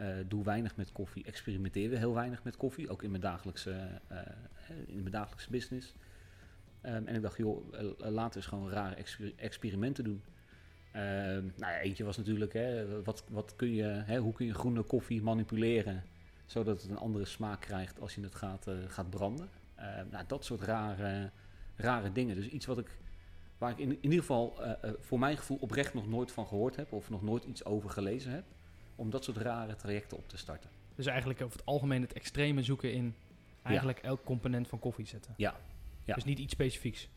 Eh, 0.00 0.08
doe 0.28 0.44
weinig 0.44 0.76
met 0.76 0.92
koffie, 0.92 1.24
experimenteer 1.24 1.98
heel 1.98 2.14
weinig 2.14 2.44
met 2.44 2.56
koffie, 2.56 2.90
ook 2.90 3.02
in 3.02 3.10
mijn 3.10 3.22
dagelijkse, 3.22 4.00
eh, 4.06 4.18
in 4.86 4.98
mijn 5.00 5.10
dagelijkse 5.10 5.50
business. 5.50 5.94
Ehm, 6.80 7.06
en 7.06 7.14
ik 7.14 7.22
dacht, 7.22 7.36
joh, 7.36 7.74
eh, 7.74 7.84
laten 7.98 8.30
we 8.30 8.36
eens 8.36 8.46
gewoon 8.46 8.70
rare 8.70 8.94
exper- 8.94 9.32
experimenten 9.36 10.04
doen. 10.04 10.22
Ehm, 10.92 11.44
nou 11.56 11.72
ja, 11.72 11.78
eentje 11.80 12.04
was 12.04 12.16
natuurlijk, 12.16 12.52
hè, 12.52 13.02
wat, 13.02 13.24
wat 13.28 13.56
kun 13.56 13.74
je, 13.74 13.82
hè, 13.82 14.18
hoe 14.18 14.32
kun 14.32 14.46
je 14.46 14.54
groene 14.54 14.82
koffie 14.82 15.22
manipuleren 15.22 16.02
zodat 16.46 16.82
het 16.82 16.90
een 16.90 16.98
andere 16.98 17.24
smaak 17.24 17.60
krijgt 17.60 18.00
als 18.00 18.14
je 18.14 18.22
het 18.22 18.34
gaat, 18.34 18.66
gaat 18.86 19.10
branden. 19.10 19.48
Ehm, 19.74 20.06
nou, 20.10 20.24
dat 20.26 20.44
soort 20.44 20.60
rare, 20.60 21.30
rare 21.76 22.12
dingen. 22.12 22.36
Dus 22.36 22.48
iets 22.48 22.66
wat 22.66 22.78
ik, 22.78 22.98
waar 23.58 23.70
ik 23.70 23.78
in, 23.78 23.90
in 23.90 23.98
ieder 24.00 24.18
geval 24.18 24.60
voor 25.00 25.18
mijn 25.18 25.36
gevoel 25.36 25.58
oprecht 25.60 25.94
nog 25.94 26.08
nooit 26.08 26.32
van 26.32 26.46
gehoord 26.46 26.76
heb 26.76 26.92
of 26.92 27.10
nog 27.10 27.22
nooit 27.22 27.44
iets 27.44 27.64
over 27.64 27.90
gelezen 27.90 28.32
heb, 28.32 28.44
om 29.00 29.10
dat 29.10 29.24
soort 29.24 29.36
rare 29.36 29.76
trajecten 29.76 30.16
op 30.16 30.28
te 30.28 30.36
starten. 30.36 30.70
Dus 30.94 31.06
eigenlijk 31.06 31.40
over 31.42 31.58
het 31.58 31.66
algemeen 31.66 32.02
het 32.02 32.12
extreme 32.12 32.62
zoeken 32.62 32.92
in 32.92 33.14
eigenlijk 33.62 33.98
elk 33.98 34.24
component 34.24 34.68
van 34.68 34.78
koffie 34.78 35.06
zetten. 35.06 35.34
Ja. 35.36 35.56
Ja. 36.04 36.14
Dus 36.14 36.24
niet 36.24 36.38
iets 36.38 36.52
specifieks. 36.52 37.08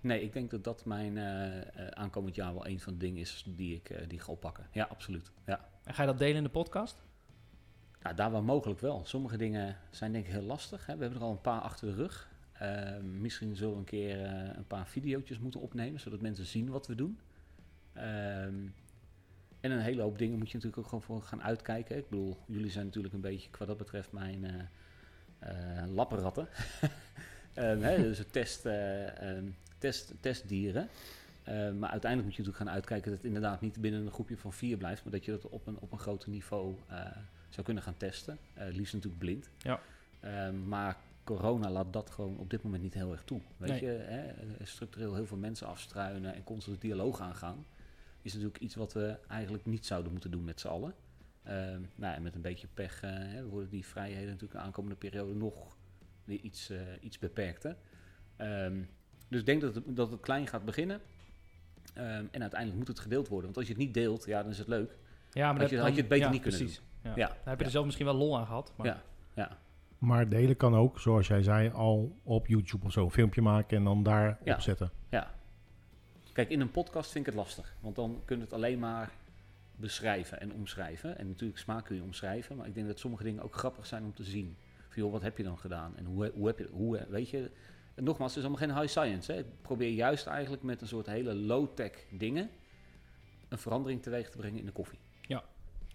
Nee, 0.00 0.22
ik 0.22 0.32
denk 0.32 0.50
dat 0.50 0.64
dat 0.64 0.84
mijn 0.84 1.18
eh, 1.18 1.58
eh, 1.58 1.86
aankomend 1.88 2.34
jaar 2.34 2.54
wel 2.54 2.66
een 2.66 2.80
van 2.80 2.92
de 2.92 2.98
dingen 2.98 3.20
is 3.20 3.44
die 3.46 3.74
ik, 3.74 3.90
eh, 3.90 4.08
die 4.08 4.20
ga 4.20 4.32
oppakken. 4.32 4.66
Ja, 4.72 4.84
absoluut. 4.84 5.32
Ja. 5.46 5.68
En 5.84 5.94
ga 5.94 6.02
je 6.02 6.08
dat 6.08 6.18
delen 6.18 6.36
in 6.36 6.42
de 6.42 6.48
podcast? 6.48 7.02
Nou, 8.02 8.16
daar 8.16 8.30
waar 8.30 8.42
mogelijk 8.42 8.80
wel. 8.80 9.04
Sommige 9.04 9.36
dingen 9.36 9.76
zijn 9.90 10.12
denk 10.12 10.26
ik 10.26 10.32
heel 10.32 10.42
lastig. 10.42 10.86
Hè. 10.86 10.96
We 10.96 11.02
hebben 11.02 11.20
er 11.20 11.26
al 11.26 11.32
een 11.32 11.40
paar 11.40 11.60
achter 11.60 11.88
de 11.88 11.94
rug. 11.94 12.28
Ehm, 12.52 13.20
misschien 13.20 13.56
zullen 13.56 13.72
we 13.72 13.78
een 13.78 13.84
keer 13.84 14.20
een 14.56 14.66
paar 14.66 14.86
video's 14.86 15.38
moeten 15.38 15.60
opnemen, 15.60 16.00
zodat 16.00 16.20
mensen 16.20 16.46
zien 16.46 16.70
wat 16.70 16.86
we 16.86 16.94
doen. 16.94 17.18
En 19.60 19.70
een 19.70 19.80
hele 19.80 20.02
hoop 20.02 20.18
dingen 20.18 20.38
moet 20.38 20.50
je 20.50 20.54
natuurlijk 20.56 20.82
ook 20.82 20.88
gewoon 20.88 21.02
voor 21.02 21.22
gaan 21.22 21.42
uitkijken. 21.42 21.96
Ik 21.96 22.08
bedoel, 22.08 22.36
jullie 22.46 22.70
zijn 22.70 22.84
natuurlijk 22.84 23.14
een 23.14 23.20
beetje, 23.20 23.48
wat 23.58 23.68
dat 23.68 23.76
betreft, 23.76 24.12
mijn 24.12 24.68
eh, 25.38 25.84
lappenratten. 25.94 26.48
Ehm, 27.54 27.80
hè, 27.80 27.96
dus 27.96 28.22
test, 28.30 28.66
eh, 28.66 29.36
ehm, 29.36 29.44
test, 29.78 30.14
testdieren. 30.20 30.88
Ehm, 31.42 31.78
maar 31.78 31.90
uiteindelijk 31.90 32.22
moet 32.28 32.34
je 32.36 32.42
natuurlijk 32.42 32.56
gaan 32.56 32.70
uitkijken 32.70 33.08
dat 33.10 33.16
het 33.16 33.26
inderdaad 33.26 33.60
niet 33.60 33.80
binnen 33.80 34.00
een 34.00 34.10
groepje 34.12 34.36
van 34.36 34.52
vier 34.52 34.76
blijft, 34.76 35.02
maar 35.02 35.12
dat 35.12 35.24
je 35.24 35.30
dat 35.30 35.48
op 35.48 35.66
een, 35.66 35.78
op 35.78 35.92
een 35.92 35.98
groter 35.98 36.30
niveau 36.30 36.74
zou 37.48 37.62
kunnen 37.64 37.82
gaan 37.82 37.96
testen. 37.96 38.38
Liefst 38.54 38.94
natuurlijk 38.94 39.22
blind. 39.22 39.50
Ja. 39.58 39.80
Maar 40.66 40.96
corona 41.24 41.70
laat 41.70 41.92
dat 41.92 42.10
gewoon 42.10 42.38
op 42.38 42.50
dit 42.50 42.62
moment 42.62 42.82
niet 42.82 42.94
heel 42.94 43.12
erg 43.12 43.24
toe. 43.24 43.40
Weet 43.56 43.70
Nee. 43.70 43.80
je, 43.80 43.88
hè, 43.88 44.32
structureel 44.64 45.14
heel 45.14 45.26
veel 45.26 45.36
mensen 45.36 45.66
afstruinen 45.66 46.34
en 46.34 46.44
constant 46.44 46.80
dialoog 46.80 47.20
aangaan, 47.20 47.64
is 48.22 48.32
natuurlijk 48.32 48.62
iets 48.62 48.74
wat 48.74 48.92
we 48.92 49.18
eigenlijk 49.28 49.66
niet 49.66 49.86
zouden 49.86 50.12
moeten 50.12 50.30
doen 50.30 50.44
met 50.44 50.60
z'n 50.60 50.68
allen. 50.68 50.94
Ehm, 51.42 51.80
nou, 51.94 52.14
en 52.14 52.22
met 52.22 52.34
een 52.34 52.40
beetje 52.40 52.66
pech 52.74 53.02
eh, 53.02 53.10
hè, 53.12 53.44
worden 53.46 53.70
die 53.70 53.86
vrijheden 53.86 54.26
natuurlijk 54.26 54.52
de 54.52 54.58
aankomende 54.66 54.96
periode 54.96 55.34
nog 55.34 55.76
weer 56.24 56.40
iets, 56.40 56.70
eh, 56.70 56.78
iets 57.00 57.18
beperkter. 57.18 57.76
Ehm, 58.36 58.82
dus 59.28 59.40
ik 59.40 59.46
denk 59.46 59.60
dat 59.60 59.74
het, 59.74 59.84
dat 59.96 60.10
het 60.10 60.20
klein 60.20 60.46
gaat 60.46 60.64
beginnen. 60.64 61.00
Ehm, 61.94 62.24
en 62.30 62.40
uiteindelijk 62.40 62.74
moet 62.78 62.88
het 62.88 62.98
gedeeld 63.00 63.28
worden. 63.28 63.44
Want 63.44 63.56
als 63.56 63.66
je 63.66 63.72
het 63.72 63.82
niet 63.82 63.94
deelt, 63.94 64.24
ja, 64.26 64.42
dan 64.42 64.50
is 64.50 64.58
het 64.58 64.68
leuk. 64.68 64.96
Ja, 65.32 65.40
maar 65.42 65.50
Had 65.50 65.60
dat 65.60 65.70
je- 65.70 65.76
dan- 65.76 65.84
had 65.84 65.94
je 65.94 66.00
het 66.00 66.10
beter 66.10 66.26
ja, 66.26 66.32
niet 66.32 66.42
kunnen 66.42 66.60
precies. 66.60 66.82
Ja. 67.02 67.10
Ja, 67.16 67.26
Daar 67.28 67.36
heb 67.44 67.44
je 67.54 67.58
ja. 67.58 67.64
er 67.64 67.70
zelf 67.70 67.84
misschien 67.84 68.06
wel 68.06 68.14
lol 68.14 68.38
aan 68.38 68.46
gehad. 68.46 68.72
Maar 68.76 68.86
Ja. 68.86 69.02
Ja, 69.34 69.58
Maar 69.98 70.28
delen 70.28 70.56
kan 70.56 70.74
ook, 70.74 70.98
zoals 71.00 71.26
jij 71.26 71.42
zei, 71.42 71.70
al 71.70 72.18
op 72.22 72.46
YouTube 72.46 72.86
of 72.86 72.92
zo. 72.92 73.04
Een 73.04 73.10
filmpje 73.10 73.42
maken 73.42 73.76
en 73.76 73.84
dan 73.84 74.02
daar 74.02 74.38
Ja. 74.44 74.54
opzetten. 74.54 74.90
ja. 75.10 75.30
Kijk, 76.32 76.50
in 76.50 76.60
een 76.60 76.70
podcast 76.70 77.10
vind 77.10 77.26
ik 77.26 77.32
het 77.32 77.42
lastig. 77.42 77.74
Want 77.80 77.96
dan 77.96 78.22
kun 78.24 78.36
je 78.36 78.42
het 78.42 78.52
alleen 78.52 78.78
maar 78.78 79.10
beschrijven 79.76 80.40
en 80.40 80.52
omschrijven. 80.52 81.18
En 81.18 81.26
natuurlijk 81.26 81.58
smaak 81.58 81.84
kun 81.84 81.96
je 81.96 82.02
omschrijven. 82.02 82.56
Maar 82.56 82.66
ik 82.66 82.74
denk 82.74 82.86
dat 82.86 82.98
sommige 82.98 83.22
dingen 83.22 83.42
ook 83.42 83.54
grappig 83.54 83.86
zijn 83.86 84.04
om 84.04 84.14
te 84.14 84.24
zien. 84.24 84.56
Van, 84.88 85.02
joh, 85.02 85.12
wat 85.12 85.22
heb 85.22 85.36
je 85.36 85.42
dan 85.42 85.58
gedaan? 85.58 85.96
En 85.96 86.04
hoe, 86.04 86.32
hoe 86.34 86.46
heb 86.46 86.58
je... 86.58 86.68
Hoe, 86.72 87.06
weet 87.08 87.30
je... 87.30 87.50
En 87.94 88.04
nogmaals, 88.04 88.34
het 88.34 88.44
is 88.44 88.48
allemaal 88.48 88.68
geen 88.68 88.78
high 88.78 88.98
science. 88.98 89.32
Hè. 89.32 89.38
Ik 89.38 89.46
probeer 89.62 89.90
juist 89.90 90.26
eigenlijk 90.26 90.62
met 90.62 90.80
een 90.80 90.86
soort 90.86 91.06
hele 91.06 91.34
low-tech 91.34 91.92
dingen... 92.10 92.50
een 93.48 93.58
verandering 93.58 94.02
teweeg 94.02 94.30
te 94.30 94.36
brengen 94.36 94.58
in 94.58 94.66
de 94.66 94.72
koffie. 94.72 94.98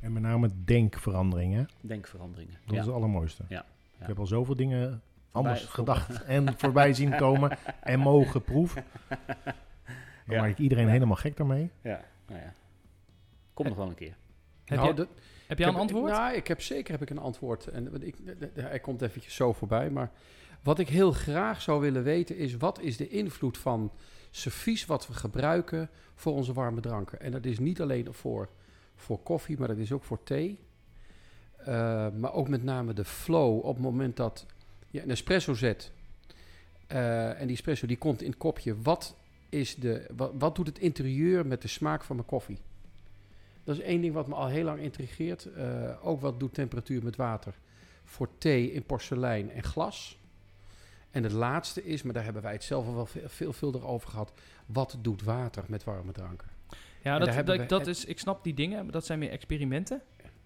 En 0.05 0.13
met 0.13 0.21
name 0.21 0.49
denkveranderingen. 0.65 1.69
Denkveranderingen. 1.81 2.57
Dat 2.65 2.73
ja. 2.73 2.79
is 2.79 2.85
het 2.85 2.95
allermooiste. 2.95 3.43
Ja, 3.47 3.59
Ik 3.59 3.99
ja. 3.99 4.05
heb 4.05 4.19
al 4.19 4.27
zoveel 4.27 4.55
dingen 4.55 5.01
anders 5.31 5.63
Voorbij- 5.63 5.95
gedacht 6.03 6.23
en 6.23 6.57
voorbij 6.57 6.93
zien 6.93 7.15
komen 7.15 7.57
en 7.81 7.99
mogen 7.99 8.41
proeven. 8.41 8.83
Dan 10.25 10.35
Ja. 10.35 10.41
maak 10.41 10.51
ik 10.51 10.57
iedereen 10.57 10.87
helemaal 10.89 11.15
gek 11.15 11.37
daarmee. 11.37 11.69
Ja, 11.81 12.03
nou 12.27 12.39
ja. 12.41 12.53
Kom 13.53 13.65
nog 13.67 13.77
wel 13.77 13.87
een 13.87 13.95
keer. 13.95 14.15
Heb, 14.65 14.77
Nou, 14.79 14.95
je, 14.95 15.07
heb 15.47 15.57
jij 15.57 15.67
een 15.67 15.73
heb- 15.73 15.81
antwoord? 15.81 16.11
Nou, 16.11 16.33
ik 16.35 16.47
heb 16.47 16.61
zeker 16.61 16.91
heb 16.91 17.01
ik 17.01 17.09
een 17.09 17.17
antwoord. 17.17 17.67
En 17.67 18.01
ik, 18.01 18.15
hij 18.53 18.79
komt 18.79 19.01
eventjes 19.01 19.35
zo 19.35 19.53
voorbij. 19.53 19.89
Maar 19.89 20.11
wat 20.63 20.79
ik 20.79 20.89
heel 20.89 21.11
graag 21.11 21.61
zou 21.61 21.81
willen 21.81 22.03
weten 22.03 22.37
is... 22.37 22.57
wat 22.57 22.79
is 22.79 22.97
de 22.97 23.07
invloed 23.07 23.57
van 23.57 23.91
servies 24.31 24.85
wat 24.85 25.07
we 25.07 25.13
gebruiken 25.13 25.89
voor 26.15 26.33
onze 26.33 26.53
warme 26.53 26.81
dranken? 26.81 27.19
En 27.19 27.31
dat 27.31 27.45
is 27.45 27.59
niet 27.59 27.81
alleen 27.81 28.13
voor, 28.13 28.49
voor 28.95 29.19
koffie, 29.19 29.57
maar 29.59 29.67
dat 29.67 29.77
is 29.77 29.91
ook 29.91 30.03
voor 30.03 30.23
thee. 30.23 30.59
Eh, 31.57 32.07
maar 32.11 32.33
ook 32.33 32.47
met 32.47 32.63
name 32.63 32.93
de 32.93 33.05
flow 33.05 33.57
op 33.65 33.73
het 33.75 33.83
moment 33.83 34.15
dat 34.17 34.45
je 34.89 35.01
een 35.01 35.09
espresso 35.09 35.53
zet... 35.53 35.91
eh, 36.87 37.39
en 37.39 37.47
die 37.47 37.55
espresso 37.55 37.87
die 37.87 37.97
komt 37.97 38.21
in 38.21 38.29
het 38.29 38.37
kopje. 38.39 38.81
Wat, 38.81 39.15
is 39.49 39.75
de, 39.75 40.07
wat, 40.15 40.31
wat 40.37 40.55
doet 40.55 40.67
het 40.67 40.79
interieur 40.79 41.45
met 41.45 41.61
de 41.61 41.67
smaak 41.67 42.03
van 42.03 42.15
mijn 42.15 42.27
koffie? 42.27 42.59
Dat 43.63 43.77
is 43.77 43.81
één 43.81 44.01
ding 44.01 44.13
wat 44.13 44.27
me 44.27 44.35
al 44.35 44.47
heel 44.47 44.63
lang 44.63 44.79
intrigeert. 44.79 45.45
Eh, 45.45 46.07
ook 46.07 46.21
wat 46.21 46.39
doet 46.39 46.53
temperatuur 46.53 47.03
met 47.03 47.15
water 47.15 47.53
voor 48.03 48.29
thee 48.37 48.71
in 48.71 48.83
porselein 48.83 49.51
en 49.51 49.63
glas. 49.63 50.19
En 51.11 51.23
het 51.23 51.31
laatste 51.31 51.85
is, 51.85 52.03
maar 52.03 52.13
daar 52.13 52.23
hebben 52.23 52.41
wij 52.41 52.51
het 52.51 52.63
zelf 52.63 52.87
al 52.87 52.95
wel 52.95 53.05
veel, 53.05 53.29
veelvuldig 53.29 53.83
over 53.83 54.09
gehad. 54.09 54.33
Wat 54.65 54.97
doet 55.01 55.23
water 55.23 55.63
met 55.67 55.83
warme 55.83 56.11
dranken? 56.11 56.47
Ja, 57.01 57.19
En 57.19 57.45
dat, 57.45 57.69
dat, 57.69 57.87
is, 57.87 58.05
ik 58.05 58.19
snap 58.19 58.43
die 58.43 58.53
dingen, 58.53 58.83
maar 58.83 58.91
dat 58.91 59.05
zijn 59.05 59.19
meer 59.19 59.29
experimenten. 59.29 60.01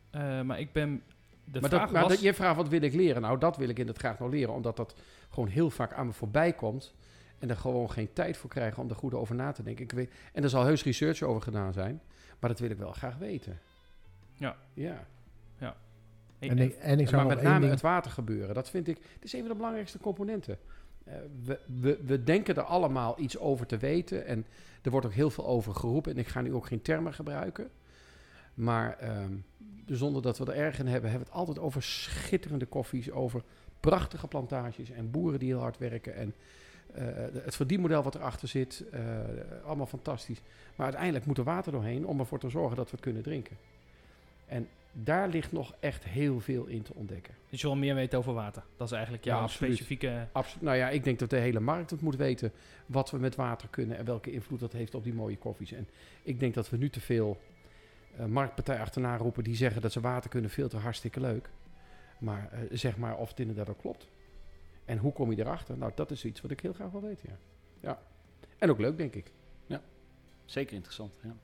Eh, 0.09 0.41
maar 0.41 0.59
ik 0.59 0.71
ben... 0.71 1.03
De 1.43 1.59
maar 1.59 1.69
vraag 1.69 1.81
dat, 1.81 1.91
maar 1.91 2.01
was... 2.01 2.11
dat, 2.11 2.21
je 2.21 2.33
vraagt 2.33 2.55
wat 2.55 2.67
wil 2.67 2.81
ik 2.81 2.93
leren? 2.93 3.21
Nou, 3.21 3.39
dat 3.39 3.57
wil 3.57 3.69
ik 3.69 3.79
inderdaad 3.79 4.03
graag 4.03 4.19
nog 4.19 4.29
leren. 4.29 4.53
Omdat 4.53 4.77
dat 4.77 4.95
gewoon 5.29 5.49
heel 5.49 5.69
vaak 5.69 5.93
aan 5.93 6.05
me 6.05 6.13
voorbij 6.13 6.53
komt. 6.53 6.93
En 7.39 7.49
er 7.49 7.57
gewoon 7.57 7.91
geen 7.91 8.13
tijd 8.13 8.37
voor 8.37 8.49
krijgen 8.49 8.83
om 8.83 8.89
er 8.89 8.95
goed 8.95 9.13
over 9.13 9.35
na 9.35 9.51
te 9.51 9.63
denken. 9.63 9.83
Ik 9.83 9.91
weet, 9.91 10.11
en 10.33 10.43
er 10.43 10.49
zal 10.49 10.63
heus 10.65 10.83
research 10.83 11.21
over 11.21 11.41
gedaan 11.41 11.73
zijn. 11.73 12.01
Maar 12.39 12.49
dat 12.49 12.59
wil 12.59 12.69
ik 12.69 12.77
wel 12.77 12.91
graag 12.91 13.17
weten. 13.17 13.59
Ja. 14.33 14.55
Ja. 14.73 15.07
ik- 16.39 16.49
En 16.49 16.57
ik, 16.59 16.73
en 16.75 16.99
ik 16.99 17.07
zou 17.07 17.25
maar 17.25 17.35
met 17.35 17.43
name 17.43 17.59
ding... 17.59 17.71
het 17.71 17.81
water 17.81 18.11
gebeuren, 18.11 18.55
dat 18.55 18.69
vind 18.69 18.87
ik, 18.87 18.97
het 19.13 19.23
is 19.23 19.33
een 19.33 19.39
van 19.39 19.49
de 19.49 19.55
belangrijkste 19.55 19.97
componenten. 19.99 20.57
Eh, 21.03 21.13
we, 21.45 21.59
we, 21.81 21.99
we 22.05 22.23
denken 22.23 22.55
er 22.55 22.61
allemaal 22.63 23.19
iets 23.19 23.37
over 23.37 23.65
te 23.65 23.77
weten 23.77 24.25
en 24.25 24.45
er 24.81 24.91
wordt 24.91 25.05
ook 25.05 25.13
heel 25.13 25.29
veel 25.29 25.47
over 25.47 25.75
geroepen. 25.75 26.11
En 26.11 26.17
ik 26.17 26.27
ga 26.27 26.41
nu 26.41 26.53
ook 26.53 26.65
geen 26.65 26.81
termen 26.81 27.13
gebruiken. 27.13 27.69
Maar 28.53 28.97
ehm, 28.97 29.33
zonder 29.85 30.21
dat 30.21 30.37
we 30.37 30.45
er 30.45 30.57
erg 30.57 30.79
in 30.79 30.87
hebben, 30.87 31.09
hebben 31.09 31.27
we 31.27 31.33
het 31.33 31.41
altijd 31.41 31.59
over 31.59 31.83
schitterende 31.83 32.65
koffies, 32.65 33.11
over 33.11 33.43
prachtige 33.79 34.27
plantages 34.27 34.89
en 34.91 35.11
boeren 35.11 35.39
die 35.39 35.49
heel 35.49 35.59
hard 35.59 35.77
werken. 35.77 36.15
En 36.15 36.33
eh, 36.93 37.03
het 37.43 37.55
verdienmodel 37.55 38.03
wat 38.03 38.15
erachter 38.15 38.47
zit, 38.47 38.83
eh, 38.91 39.01
allemaal 39.65 39.85
fantastisch. 39.85 40.41
Maar 40.75 40.85
uiteindelijk 40.85 41.25
moet 41.25 41.37
er 41.37 41.43
water 41.43 41.71
doorheen 41.71 42.05
om 42.05 42.19
ervoor 42.19 42.39
te 42.39 42.49
zorgen 42.49 42.75
dat 42.75 42.85
we 42.85 42.91
het 42.91 43.01
kunnen 43.01 43.23
drinken. 43.23 43.57
En 44.45 44.67
daar 44.91 45.27
ligt 45.27 45.51
nog 45.51 45.75
echt 45.79 46.03
heel 46.03 46.39
veel 46.39 46.65
in 46.65 46.81
te 46.81 46.93
ontdekken. 46.93 47.33
Dus 47.49 47.61
je 47.61 47.67
wil 47.67 47.75
meer 47.75 47.95
weten 47.95 48.19
over 48.19 48.33
water. 48.33 48.63
Dat 48.77 48.87
is 48.87 48.93
eigenlijk 48.93 49.23
jouw 49.23 49.37
Ja, 49.37 49.43
absoluut. 49.43 49.71
specifieke... 49.71 50.27
Absoluut. 50.31 50.63
Nou 50.63 50.77
ja, 50.77 50.89
ik 50.89 51.03
denk 51.03 51.19
dat 51.19 51.29
de 51.29 51.37
hele 51.37 51.59
markt 51.59 51.89
het 51.89 52.01
moet 52.01 52.15
weten 52.15 52.51
wat 52.85 53.11
we 53.11 53.17
met 53.17 53.35
water 53.35 53.67
kunnen 53.69 53.97
en 53.97 54.05
welke 54.05 54.31
invloed 54.31 54.59
dat 54.59 54.73
heeft 54.73 54.95
op 54.95 55.03
die 55.03 55.13
mooie 55.13 55.37
koffies. 55.37 55.71
En 55.71 55.87
ik 56.23 56.39
denk 56.39 56.53
dat 56.53 56.69
we 56.69 56.77
nu 56.77 56.89
te 56.89 57.01
veel 57.01 57.41
eh 58.17 58.25
marktpartijen 58.25 58.81
achterna 58.81 59.17
roepen 59.17 59.43
die 59.43 59.55
zeggen 59.55 59.81
dat 59.81 59.91
ze 59.91 59.99
water 59.99 60.29
kunnen 60.29 60.49
filteren, 60.49 60.83
hartstikke 60.83 61.19
leuk. 61.19 61.49
Maar 62.19 62.49
zeg 62.71 62.97
maar 62.97 63.17
of 63.17 63.29
het 63.29 63.39
inderdaad 63.39 63.69
ook 63.69 63.79
klopt. 63.79 64.07
En 64.89 64.97
hoe 64.97 65.13
kom 65.13 65.31
je 65.31 65.39
erachter? 65.39 65.77
Nou, 65.77 65.91
dat 65.95 66.11
is 66.11 66.25
iets 66.25 66.41
wat 66.41 66.51
ik 66.51 66.59
heel 66.59 66.73
graag 66.73 66.91
wil 66.91 67.01
weten, 67.01 67.29
ja. 67.29 67.37
ja. 67.79 67.99
En 68.57 68.69
ook 68.69 68.79
leuk, 68.79 68.97
denk 68.97 69.15
ik. 69.15 69.31
Zeker 70.45 70.75
interessant, 70.75 71.11
ja. 71.23 71.35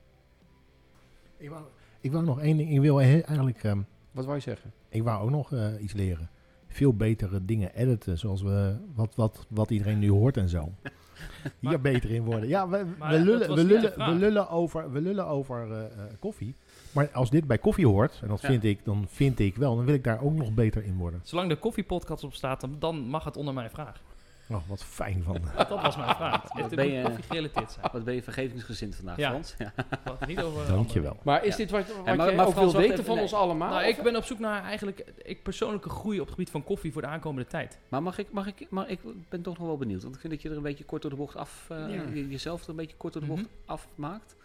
Ik 1.38 1.50
wou, 1.50 1.64
ik 2.00 2.12
wou 2.12 2.26
nog 2.26 2.42
één 2.42 2.58
ding. 2.58 2.72
Ik 2.72 2.80
wil 2.80 3.02
eigenlijk... 3.02 3.64
ehm, 3.64 3.82
Wat 4.12 4.26
wou 4.26 4.38
je 4.38 4.44
zeggen? 4.44 4.72
ik 4.90 5.04
wou 5.04 5.24
ook 5.24 5.30
nog 5.30 5.54
eh, 5.54 5.82
iets 5.82 5.94
leren. 5.94 6.30
Veel 6.68 6.94
betere 6.94 7.46
dingen 7.46 7.76
editen, 7.76 8.18
zoals 8.18 8.42
we... 8.42 8.78
Wat, 8.94 9.16
wat, 9.16 9.46
wat 9.50 9.70
iedereen 9.70 10.00
nu 10.00 10.10
hoort 10.10 10.38
en 10.38 10.50
zo. 10.50 10.72
Hier 11.60 11.82
beter 11.82 12.12
in 12.12 12.24
worden. 12.24 12.50
Ja, 12.50 12.70
we, 12.70 12.86
we, 12.86 13.20
lullen, 13.20 13.56
we, 13.56 13.64
lullen, 13.64 13.98
we 13.98 14.12
lullen 14.12 14.50
over, 14.50 14.92
we 14.92 15.02
lullen 15.02 15.28
over 15.28 15.72
eh, 15.72 15.86
eh, 15.86 16.14
koffie. 16.20 16.56
Maar 16.96 17.10
als 17.12 17.30
dit 17.30 17.48
bij 17.48 17.58
koffie 17.58 17.88
hoort, 17.88 18.20
en 18.22 18.28
dat 18.28 18.42
Ja. 18.42 18.48
vind 18.48 18.64
ik, 18.64 18.86
dan 18.86 19.06
vind 19.10 19.40
ik 19.40 19.56
wel, 19.56 19.76
dan 19.76 19.86
wil 19.86 19.94
ik 19.94 20.04
daar 20.04 20.22
ook 20.22 20.34
nog 20.34 20.54
beter 20.54 20.84
in 20.84 20.98
worden. 20.98 21.20
Zolang 21.24 21.50
de 21.50 21.56
koffiepodcast 21.56 22.24
op 22.24 22.34
staat, 22.34 22.68
dan- 22.80 23.00
mag 23.08 23.24
het 23.24 23.38
onder 23.38 23.54
mijn 23.54 23.70
vraag. 23.70 24.02
Oh, 24.50 24.58
wat 24.68 24.84
fijn 24.84 25.24
van. 25.24 25.38
Dat 25.58 25.70
was 25.70 25.98
mijn 25.98 26.16
vraag. 26.16 26.42
Het 26.44 26.62
Wat 26.62 26.76
ben 26.76 26.92
je- 26.92 27.04
koffie 27.04 27.24
gerelateerd 27.24 27.72
zijn. 27.72 27.88
Wat 27.92 28.04
ben 28.04 28.14
je 28.16 28.24
vergevingsgezind 28.24 28.96
vandaag, 28.96 29.18
Ja. 29.18 29.30
Frans? 29.30 29.56
Ja. 29.58 29.74
Wat 30.04 30.28
niet 30.28 30.42
over 30.42 30.68
Dankjewel. 30.68 31.18
Maar 31.24 31.44
is 31.46 31.52
Ja. 31.52 31.58
dit 31.58 31.72
wat, 31.72 31.88
wat 31.88 32.06
maar- 32.06 32.28
jij 32.28 32.36
maar 32.36 32.46
ook 32.48 32.54
wil 32.54 32.72
weten 32.74 32.92
even, 32.92 33.06
van 33.06 33.14
nee. 33.14 33.24
ons 33.24 33.34
allemaal? 33.34 33.70
Nou, 33.70 33.86
ik 33.86 34.04
ben 34.04 34.16
op 34.16 34.24
zoek 34.24 34.40
naar 34.40 34.64
eigenlijk 34.64 35.06
ik 35.24 35.44
persoonlijke 35.44 35.90
groei 35.90 36.20
op 36.20 36.26
het 36.26 36.34
gebied 36.36 36.50
van 36.50 36.64
koffie 36.64 36.92
voor 36.92 37.02
de 37.02 37.08
aankomende 37.08 37.50
tijd. 37.50 37.78
Maar 37.90 38.04
mag 38.04 38.18
ik, 38.18 38.32
mag 38.32 38.48
ik, 38.48 38.68
maar 38.70 38.90
ik 38.90 39.00
ben 39.30 39.42
toch 39.42 39.58
nog 39.58 39.68
wel 39.68 39.78
benieuwd. 39.78 40.02
Want 40.04 40.16
ik 40.16 40.22
vind 40.22 40.34
dat 40.34 40.42
je 40.42 40.50
er 40.50 40.56
een 40.58 40.62
beetje 40.64 40.84
kort 40.86 41.02
door 41.02 41.12
de 41.12 41.18
bocht 41.18 41.36
af, 41.36 41.66
eh, 41.70 42.30
jezelf 42.30 42.64
er 42.64 42.70
een 42.70 42.76
beetje 42.76 42.98
kort 42.98 43.14
door 43.14 43.22
de 43.22 43.28
bocht 43.28 43.42
Mhm. 43.42 43.50
afmaakt. 43.66 44.36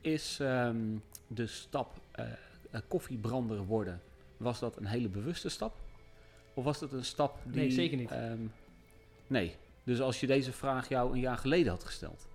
Is 0.00 0.38
ehm, 0.40 0.76
de 1.26 1.46
stap 1.46 2.00
eh, 2.12 2.24
koffiebrander 2.88 3.64
worden, 3.64 4.02
was 4.36 4.58
dat 4.58 4.76
een 4.76 4.86
hele 4.86 5.08
bewuste 5.08 5.48
stap? 5.48 5.76
Of 6.54 6.64
was 6.64 6.78
dat 6.78 6.92
een 6.92 7.04
stap 7.04 7.38
die... 7.44 7.54
Nee, 7.54 7.70
zeker 7.70 7.96
niet. 7.96 8.10
ehm, 8.10 8.46
nee. 9.26 9.56
Dus 9.84 10.00
als 10.00 10.20
je 10.20 10.26
deze 10.26 10.52
vraag 10.52 10.88
jou 10.88 11.12
een 11.12 11.20
jaar 11.20 11.38
geleden 11.38 11.72
had 11.72 11.84
gesteld, 11.84 12.26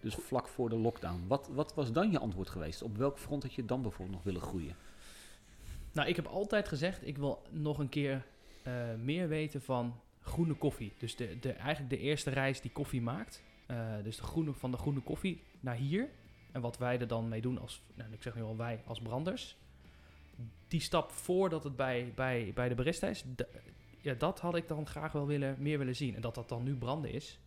dus 0.00 0.14
vlak 0.14 0.48
voor 0.48 0.68
de 0.68 0.76
lockdown, 0.76 1.24
wat, 1.26 1.48
wat 1.52 1.74
was 1.74 1.92
dan 1.92 2.10
je 2.10 2.18
antwoord 2.18 2.48
geweest? 2.50 2.82
Op 2.82 2.96
welk 2.96 3.18
front 3.18 3.42
had 3.42 3.54
je 3.54 3.64
dan 3.64 3.82
bijvoorbeeld 3.82 4.16
nog 4.16 4.24
willen 4.24 4.40
groeien? 4.40 4.76
Nou, 5.92 6.08
ik 6.08 6.16
heb 6.16 6.26
altijd 6.26 6.68
gezegd, 6.68 7.06
ik 7.06 7.18
wil 7.18 7.42
nog 7.50 7.78
een 7.78 7.88
keer 7.88 8.26
eh, 8.62 8.72
meer 9.02 9.28
weten 9.28 9.62
van 9.62 10.00
groene 10.20 10.54
koffie. 10.54 10.92
Dus 10.98 11.16
de, 11.16 11.38
de, 11.40 11.52
eigenlijk 11.52 11.90
de 11.90 11.98
eerste 11.98 12.30
reis 12.30 12.60
die 12.60 12.70
koffie 12.70 13.02
maakt. 13.02 13.42
Dus 14.02 14.16
de 14.16 14.22
groene, 14.22 14.52
van 14.52 14.70
de 14.70 14.76
groene 14.76 15.00
koffie 15.00 15.42
naar 15.60 15.74
hier. 15.74 16.08
En 16.52 16.60
wat 16.60 16.78
wij 16.78 16.98
er 17.00 17.06
dan 17.06 17.28
mee 17.28 17.40
doen 17.40 17.58
als, 17.58 17.82
nou, 17.94 18.12
ik 18.12 18.22
zeg 18.22 18.34
nu 18.34 18.42
al 18.42 18.56
wij, 18.56 18.82
als 18.86 19.00
branders. 19.00 19.56
Die 20.68 20.80
stap 20.80 21.10
voordat 21.12 21.64
het 21.64 21.76
bij, 21.76 22.12
bij, 22.14 22.52
bij 22.54 22.68
de 22.68 22.74
barista 22.74 23.08
is, 23.08 23.24
ja, 24.00 24.14
dat 24.14 24.40
had 24.40 24.56
ik 24.56 24.68
dan 24.68 24.86
graag 24.86 25.12
wel 25.12 25.26
willen, 25.26 25.56
meer 25.58 25.78
willen 25.78 25.96
zien. 25.96 26.14
En 26.14 26.20
dat 26.20 26.34
dat 26.34 26.48
dan 26.48 26.62
nu 26.62 26.76
branden 26.76 27.12
is, 27.12 27.38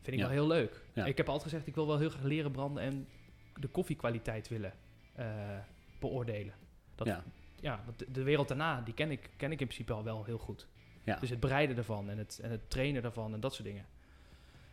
vind 0.00 0.06
ik 0.16 0.22
Ja. 0.22 0.28
wel 0.28 0.30
heel 0.30 0.46
leuk. 0.46 0.82
Ja. 0.92 1.04
Ik 1.04 1.16
heb 1.16 1.26
altijd 1.26 1.48
gezegd, 1.48 1.66
ik 1.66 1.74
wil 1.74 1.86
wel 1.86 1.98
heel 1.98 2.10
graag 2.10 2.22
leren 2.22 2.50
branden 2.50 2.82
en 2.82 3.08
de 3.56 3.68
koffiekwaliteit 3.68 4.48
willen 4.48 4.72
eh, 5.14 5.58
beoordelen. 5.98 6.54
Dat, 6.94 7.06
Ja. 7.06 7.24
ja, 7.60 7.82
want 7.84 7.98
de, 7.98 8.10
de 8.10 8.22
wereld 8.22 8.48
daarna, 8.48 8.80
die 8.80 8.94
ken 8.94 9.10
ik, 9.10 9.30
ken 9.36 9.52
ik 9.52 9.60
in 9.60 9.66
principe 9.66 9.92
al 9.92 10.04
wel 10.04 10.24
heel 10.24 10.38
goed. 10.38 10.66
Ja. 11.04 11.16
Dus 11.16 11.30
het 11.30 11.40
bereiden 11.40 11.76
ervan 11.76 12.10
en 12.10 12.18
het, 12.18 12.38
en 12.42 12.50
het 12.50 12.70
trainen 12.70 13.02
daarvan 13.02 13.34
en 13.34 13.40
dat 13.40 13.54
soort 13.54 13.68
dingen. 13.68 13.86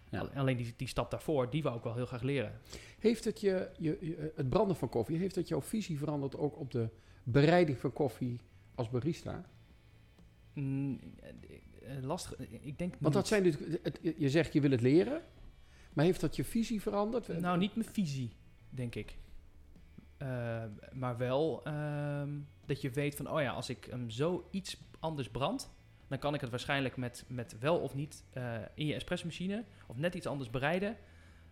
Ja. 0.10 0.22
Alleen 0.36 0.58
die, 0.58 0.74
die 0.78 0.88
stap 0.88 1.12
daarvoor, 1.12 1.50
die 1.50 1.63
wou 1.63 1.78
ik 1.78 1.84
wel 1.84 1.96
heel 1.96 2.06
graag 2.06 2.22
leren. 2.22 2.60
Heeft 3.00 3.24
het, 3.26 3.41
je, 3.41 3.70
je, 3.78 3.98
je- 4.02 4.32
het 4.36 4.50
branden 4.50 4.76
van 4.76 4.89
koffie, 4.89 5.17
heeft 5.17 5.36
het 5.36 5.48
jouw 5.48 5.62
visie 5.62 5.98
veranderd 5.98 6.38
ook 6.38 6.60
op 6.60 6.72
de 6.72 6.89
bereiding 7.24 7.78
van 7.78 7.93
koffie 7.93 8.39
als 8.76 8.89
barista? 8.89 9.46
Mm, 10.54 11.00
eh, 11.22 11.98
eh, 11.98 12.04
lastig, 12.04 12.36
eh, 12.36 12.48
ik 12.62 12.78
denk 12.78 12.96
Want 13.00 13.13
dat 13.13 13.32
niet. 13.43 13.54
zijn 13.56 13.80
het, 13.84 14.00
je 14.17 14.30
zegt 14.30 14.54
je 14.54 14.62
wil 14.62 14.72
het 14.72 14.82
leren, 14.82 15.22
maar 15.93 16.06
heeft 16.06 16.22
dat 16.22 16.36
je 16.36 16.43
visie 16.43 16.82
veranderd? 16.82 17.28
Nou, 17.39 17.58
niet 17.58 17.76
mijn 17.76 17.89
visie, 17.91 18.32
denk 18.70 18.96
ik. 18.96 19.17
Maar 20.93 21.17
wel 21.17 21.63
ehm, 21.63 22.30
dat 22.65 22.82
je 22.82 22.89
weet 22.89 23.15
van, 23.15 23.30
oh 23.32 23.41
ja, 23.41 23.52
als 23.52 23.70
ik 23.70 23.86
hem 23.89 24.10
zo 24.10 24.48
iets 24.52 24.78
anders 25.00 25.30
brand, 25.30 25.70
dan 26.08 26.20
kan 26.20 26.34
ik 26.34 26.41
het 26.41 26.50
waarschijnlijk 26.50 26.98
met, 26.98 27.24
met 27.28 27.60
wel 27.60 27.78
of 27.80 27.93
niet 27.96 28.24
eh, 28.34 28.56
in 28.74 28.86
je 28.86 28.93
espressomachine 28.93 29.63
of 29.88 29.98
net 29.98 30.15
iets 30.15 30.28
anders 30.28 30.50
bereiden, 30.50 30.98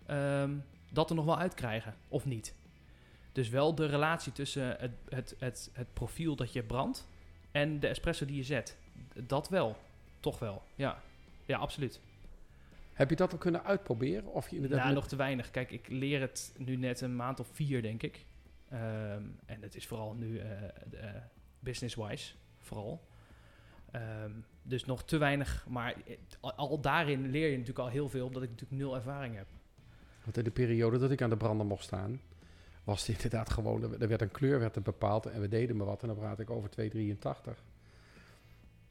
ehm, 0.06 0.54
dat 0.92 1.10
er 1.10 1.16
nog 1.16 1.26
wel 1.26 1.38
uitkrijgen 1.38 1.96
of 2.08 2.26
niet. 2.26 2.56
Dus 3.32 3.50
wel 3.50 3.76
de 3.76 3.86
relatie 3.86 4.32
tussen 4.32 4.76
het, 4.80 4.92
het, 5.10 5.36
het, 5.40 5.70
het 5.74 5.94
profiel 5.94 6.36
dat 6.36 6.54
je 6.54 6.64
brandt 6.64 7.08
en 7.52 7.80
de 7.80 7.88
espresso 7.88 8.26
die 8.26 8.36
je 8.36 8.44
zet. 8.44 8.78
Dat 9.14 9.50
wel, 9.50 9.78
toch 10.20 10.40
wel, 10.40 10.62
ja. 10.76 11.02
Ja, 11.46 11.58
absoluut. 11.58 12.00
Heb 12.94 13.10
je 13.10 13.16
dat 13.16 13.32
al 13.32 13.38
kunnen 13.38 13.64
uitproberen? 13.64 14.26
Of 14.34 14.50
je 14.50 14.56
inderdaad 14.56 14.80
Ja, 14.80 14.86
met- 14.86 14.96
nog 14.96 15.08
te 15.08 15.16
weinig. 15.16 15.52
Kijk, 15.52 15.72
ik 15.72 15.88
leer 15.88 16.22
het 16.22 16.54
nu 16.58 16.76
net 16.76 17.02
een 17.02 17.16
maand 17.16 17.40
of 17.40 17.48
vier, 17.52 17.82
denk 17.82 18.04
ik. 18.04 18.26
Ehm, 18.70 19.24
en 19.46 19.62
het 19.62 19.76
is 19.76 19.88
vooral 19.88 20.14
nu 20.14 20.38
eh, 20.40 20.64
eh, 20.64 21.22
business-wise, 21.60 22.34
vooral. 22.60 23.08
Ehm, 23.96 24.32
dus 24.64 24.86
nog 24.86 25.04
te 25.04 25.18
weinig. 25.18 25.66
Maar 25.70 25.96
al, 26.40 26.80
daarin 26.82 27.30
leer 27.30 27.46
je 27.46 27.58
natuurlijk 27.58 27.80
al 27.80 27.88
heel 27.88 28.10
veel, 28.10 28.26
omdat 28.26 28.44
ik 28.44 28.50
natuurlijk 28.50 28.82
nul 28.82 28.96
ervaring 28.96 29.36
heb. 29.36 29.48
Want 30.24 30.38
in 30.38 30.44
de 30.44 30.52
periode 30.52 30.98
dat 30.98 31.12
ik 31.12 31.22
aan 31.22 31.30
de 31.30 31.38
brander 31.38 31.66
mocht 31.66 31.84
staan, 31.84 32.22
was 32.84 33.08
het 33.08 33.16
inderdaad 33.16 33.50
gewoon, 33.50 33.84
er 33.84 34.02
er 34.02 34.08
werd 34.08 34.22
een 34.22 34.32
kleur 34.32 34.60
werd 34.60 34.76
er 34.76 34.82
bepaald 34.82 35.26
en 35.26 35.42
we 35.42 35.48
deden 35.48 35.76
maar 35.76 35.86
wat. 35.86 36.02
En 36.02 36.08
dan 36.08 36.18
praat 36.18 36.40
ik 36.40 36.50
over 36.50 36.70
283. 36.70 37.64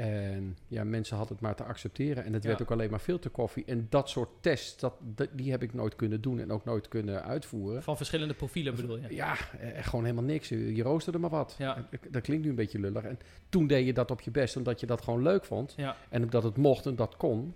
En 0.05 0.57
ja, 0.69 0.85
mensen 0.85 1.17
hadden 1.17 1.35
het 1.35 1.45
maar 1.45 1.55
te 1.55 1.65
accepteren. 1.65 2.25
En 2.25 2.33
het 2.33 2.43
Ja. 2.43 2.49
werd 2.49 2.63
ook 2.63 2.71
alleen 2.71 2.91
maar 2.91 2.99
filterkoffie. 2.99 3.65
En 3.65 3.87
dat 3.91 4.09
soort 4.09 4.29
tests, 4.41 4.81
dat, 4.81 4.95
die 5.33 5.51
heb 5.51 5.63
ik 5.63 5.75
nooit 5.75 5.97
kunnen 5.97 6.21
doen 6.21 6.41
en 6.41 6.53
ook 6.53 6.65
nooit 6.65 6.89
kunnen 6.89 7.23
uitvoeren. 7.25 7.83
Van 7.83 7.97
verschillende 7.97 8.35
profielen 8.35 8.75
bedoel 8.77 8.97
je? 8.99 9.15
Ja, 9.15 9.37
eh, 9.61 9.85
gewoon 9.85 10.05
helemaal 10.05 10.25
niks. 10.25 10.49
Je 10.49 10.83
roosterde 10.83 11.19
maar 11.19 11.31
wat. 11.31 11.55
Ja. 11.59 11.77
En 11.77 11.87
Dat 12.11 12.23
klinkt 12.23 12.45
nu 12.45 12.51
een 12.51 12.57
beetje 12.57 12.79
lullig. 12.79 13.03
En 13.03 13.19
toen 13.49 13.67
deed 13.67 13.87
je 13.87 13.93
dat 13.93 14.11
op 14.11 14.21
je 14.21 14.31
best, 14.31 14.57
omdat 14.57 14.81
je 14.81 14.87
dat 14.87 15.03
gewoon 15.03 15.23
leuk 15.23 15.45
vond. 15.45 15.75
Ja, 15.77 15.97
En 16.09 16.23
omdat 16.23 16.43
het 16.43 16.57
mocht 16.57 16.87
en 16.87 16.97
dat 16.97 17.17
kon. 17.17 17.55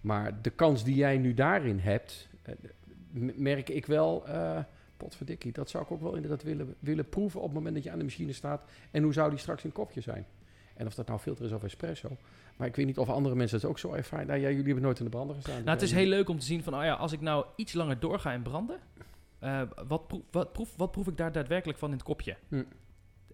Maar 0.00 0.42
de 0.42 0.50
kans 0.50 0.84
die 0.84 0.94
jij 0.94 1.18
nu 1.18 1.34
daarin 1.34 1.78
hebt, 1.78 2.28
eh, 2.42 2.54
merk 3.36 3.68
ik 3.68 3.86
wel, 3.86 4.26
eh 4.26 4.58
potverdikkie, 4.96 5.52
dat 5.52 5.70
zou 5.70 5.84
ik 5.84 5.90
ook 5.90 6.00
wel 6.00 6.14
inderdaad 6.14 6.42
willen, 6.42 6.74
willen 6.78 7.08
proeven 7.08 7.40
op 7.40 7.46
het 7.46 7.54
moment 7.54 7.74
dat 7.74 7.84
je 7.84 7.90
aan 7.90 7.98
de 7.98 8.04
machine 8.04 8.32
staat. 8.32 8.62
En 8.90 9.02
hoe 9.02 9.12
zou 9.12 9.30
die 9.30 9.38
straks 9.38 9.64
in 9.64 9.72
kopje 9.72 10.00
zijn? 10.00 10.26
En 10.74 10.86
of 10.86 10.94
dat 10.94 11.06
nou 11.06 11.18
filter 11.18 11.44
is 11.44 11.52
of 11.52 11.62
espresso. 11.62 12.16
Maar 12.56 12.68
ik 12.68 12.76
weet 12.76 12.86
niet 12.86 12.98
of 12.98 13.08
andere 13.08 13.34
mensen 13.34 13.56
het 13.56 13.66
ook 13.66 13.78
zo 13.78 13.92
ervaren. 13.92 14.26
Nou 14.26 14.40
ja, 14.40 14.48
jullie 14.48 14.64
hebben 14.64 14.82
nooit 14.82 14.98
in 14.98 15.04
de 15.04 15.10
brander 15.10 15.36
gestaan. 15.36 15.56
Nou, 15.56 15.70
het 15.70 15.82
is 15.82 15.92
heel 15.92 16.06
leuk 16.06 16.28
om 16.28 16.38
te 16.38 16.46
zien 16.46 16.62
van, 16.62 16.74
oh 16.74 16.84
ja, 16.84 16.94
als 16.94 17.12
ik 17.12 17.20
nou 17.20 17.46
iets 17.56 17.72
langer 17.72 17.98
doorga 17.98 18.32
in 18.32 18.42
branden, 18.42 18.78
eh, 19.38 19.62
wat, 19.86 20.06
proef, 20.06 20.22
wat, 20.30 20.52
proef, 20.52 20.76
wat 20.76 20.90
proef 20.90 21.06
ik 21.06 21.16
daar 21.16 21.32
daadwerkelijk 21.32 21.78
van 21.78 21.88
in 21.88 21.94
het 21.94 22.04
kopje? 22.04 22.36
Hm. 22.48 22.62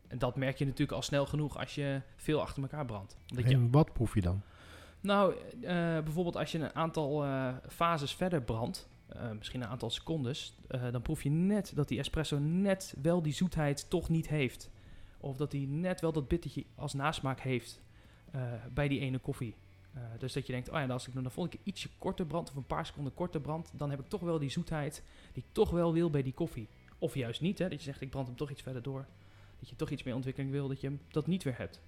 En 0.08 0.18
dat 0.18 0.36
merk 0.36 0.58
je 0.58 0.64
natuurlijk 0.64 0.92
al 0.92 1.02
snel 1.02 1.26
genoeg 1.26 1.58
als 1.58 1.74
je 1.74 2.00
veel 2.16 2.40
achter 2.40 2.62
elkaar 2.62 2.84
brandt. 2.84 3.16
Omdat 3.30 3.48
je 3.48 3.54
En 3.54 3.70
wat 3.70 3.92
proef 3.92 4.14
je 4.14 4.20
dan? 4.20 4.42
Nou, 5.00 5.34
eh, 5.34 5.74
bijvoorbeeld 5.98 6.36
als 6.36 6.52
je 6.52 6.58
een 6.58 6.74
aantal 6.74 7.24
eh, 7.24 7.48
fases 7.68 8.14
verder 8.14 8.42
brandt, 8.42 8.88
eh, 9.08 9.30
misschien 9.38 9.62
een 9.62 9.68
aantal 9.68 9.90
secondes, 9.90 10.54
eh, 10.68 10.82
dan 10.90 11.02
proef 11.02 11.22
je 11.22 11.30
net 11.30 11.72
dat 11.74 11.88
die 11.88 11.98
espresso 11.98 12.38
net 12.38 12.94
wel 13.02 13.22
die 13.22 13.32
zoetheid 13.32 13.90
toch 13.90 14.08
niet 14.08 14.28
heeft. 14.28 14.70
Of 15.20 15.36
dat 15.36 15.52
hij 15.52 15.66
net 15.68 16.00
wel 16.00 16.12
dat 16.12 16.28
bittertje 16.28 16.64
als 16.74 16.94
nasmaak 16.94 17.40
heeft 17.40 17.80
eh, 18.30 18.40
bij 18.72 18.88
die 18.88 19.00
ene 19.00 19.18
koffie. 19.18 19.54
Eh, 19.94 20.02
dus 20.18 20.32
dat 20.32 20.46
je 20.46 20.52
denkt, 20.52 20.68
oh 20.68 20.74
ja, 20.74 20.86
als 20.86 21.06
ik 21.08 21.14
dan 21.14 21.22
de 21.22 21.30
volgende 21.30 21.58
keer 21.58 21.66
ietsje 21.72 21.88
korter 21.98 22.26
brand 22.26 22.50
of 22.50 22.56
een 22.56 22.66
paar 22.66 22.86
seconden 22.86 23.14
korter 23.14 23.40
brand, 23.40 23.70
dan 23.72 23.90
heb 23.90 24.00
ik 24.00 24.08
toch 24.08 24.20
wel 24.20 24.38
die 24.38 24.50
zoetheid 24.50 25.02
die 25.32 25.42
ik 25.42 25.48
toch 25.52 25.70
wel 25.70 25.92
wil 25.92 26.10
bij 26.10 26.22
die 26.22 26.32
koffie. 26.32 26.68
Of 26.98 27.14
juist 27.14 27.40
niet, 27.40 27.58
hè, 27.58 27.68
dat 27.68 27.78
je 27.78 27.84
zegt, 27.84 28.00
ik 28.00 28.10
brand 28.10 28.26
hem 28.26 28.36
toch 28.36 28.50
iets 28.50 28.62
verder 28.62 28.82
door. 28.82 29.06
Dat 29.58 29.68
je 29.68 29.76
toch 29.76 29.90
iets 29.90 30.02
meer 30.02 30.14
ontwikkeling 30.14 30.52
wil, 30.52 30.68
dat 30.68 30.80
je 30.80 30.86
hem 30.86 31.00
dat 31.10 31.26
niet 31.26 31.42
weer 31.42 31.58
hebt. 31.58 31.80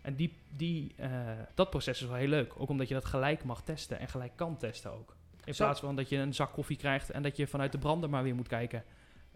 En 0.00 0.14
die, 0.14 0.32
die, 0.56 0.92
eh, 0.96 1.10
dat 1.54 1.70
proces 1.70 2.02
is 2.02 2.08
wel 2.08 2.16
heel 2.16 2.28
leuk. 2.28 2.52
Ook 2.56 2.68
omdat 2.68 2.88
je 2.88 2.94
dat 2.94 3.04
gelijk 3.04 3.44
mag 3.44 3.62
testen 3.62 3.98
en 3.98 4.08
gelijk 4.08 4.32
kan 4.34 4.56
testen 4.56 4.92
ook. 4.92 5.16
In 5.44 5.54
Zo. 5.54 5.64
plaats 5.64 5.80
van 5.80 5.96
dat 5.96 6.08
je 6.08 6.16
een 6.16 6.34
zak 6.34 6.52
koffie 6.52 6.76
krijgt 6.76 7.10
en 7.10 7.22
dat 7.22 7.36
je 7.36 7.46
vanuit 7.46 7.72
de 7.72 7.78
brander 7.78 8.10
maar 8.10 8.22
weer 8.22 8.34
moet 8.34 8.48
kijken. 8.48 8.84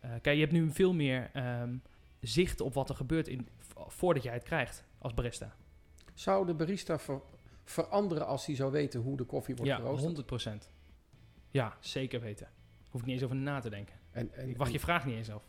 Kijk, 0.00 0.34
je 0.34 0.40
hebt 0.40 0.52
nu 0.52 0.70
veel 0.70 0.92
meer 0.92 1.30
ehm, 1.32 1.74
zicht 2.22 2.60
op 2.60 2.74
wat 2.74 2.88
er 2.88 2.96
gebeurt 2.96 3.28
in, 3.28 3.48
voordat 3.86 4.22
jij 4.22 4.32
het 4.32 4.42
krijgt 4.42 4.84
als 4.98 5.14
barista. 5.14 5.54
Zou 6.14 6.46
de 6.46 6.54
barista 6.54 6.98
ver- 6.98 7.20
veranderen 7.64 8.26
als 8.26 8.46
hij 8.46 8.54
zou 8.54 8.72
weten 8.72 9.00
hoe 9.00 9.16
de 9.16 9.24
koffie 9.24 9.54
wordt 9.54 9.70
ja, 9.70 9.76
geroosterd? 9.76 10.64
100% 10.64 10.68
Ja, 11.50 11.76
zeker 11.80 12.20
weten. 12.20 12.48
Hoef 12.90 13.00
ik 13.00 13.06
niet 13.06 13.14
eens 13.14 13.24
over 13.24 13.36
na 13.36 13.60
te 13.60 13.70
denken. 13.70 13.94
En, 14.10 14.34
en, 14.34 14.48
Ik 14.48 14.56
wacht 14.56 14.72
je 14.72 14.80
vraag 14.80 15.06
niet 15.06 15.16
eens 15.16 15.30
af. 15.30 15.48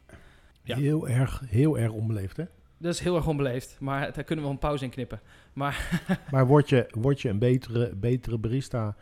Ja. 0.63 0.75
Heel, 0.77 1.07
erg, 1.07 1.43
heel 1.47 1.77
erg 1.77 1.91
onbeleefd, 1.91 2.37
hè? 2.37 2.45
Dat 2.77 2.93
is 2.93 2.99
heel 2.99 3.15
erg 3.15 3.27
onbeleefd, 3.27 3.79
maar 3.79 4.13
daar 4.13 4.23
kunnen 4.23 4.45
we 4.45 4.51
een 4.51 4.57
pauze 4.59 4.83
in 4.83 4.89
knippen. 4.89 5.21
Maar 5.53 6.01
Maar 6.31 6.47
word 6.47 6.69
je, 6.69 6.87
word 6.91 7.21
je 7.21 7.29
een 7.29 7.39
betere, 7.39 7.95
betere 7.95 8.37
barista 8.37 8.95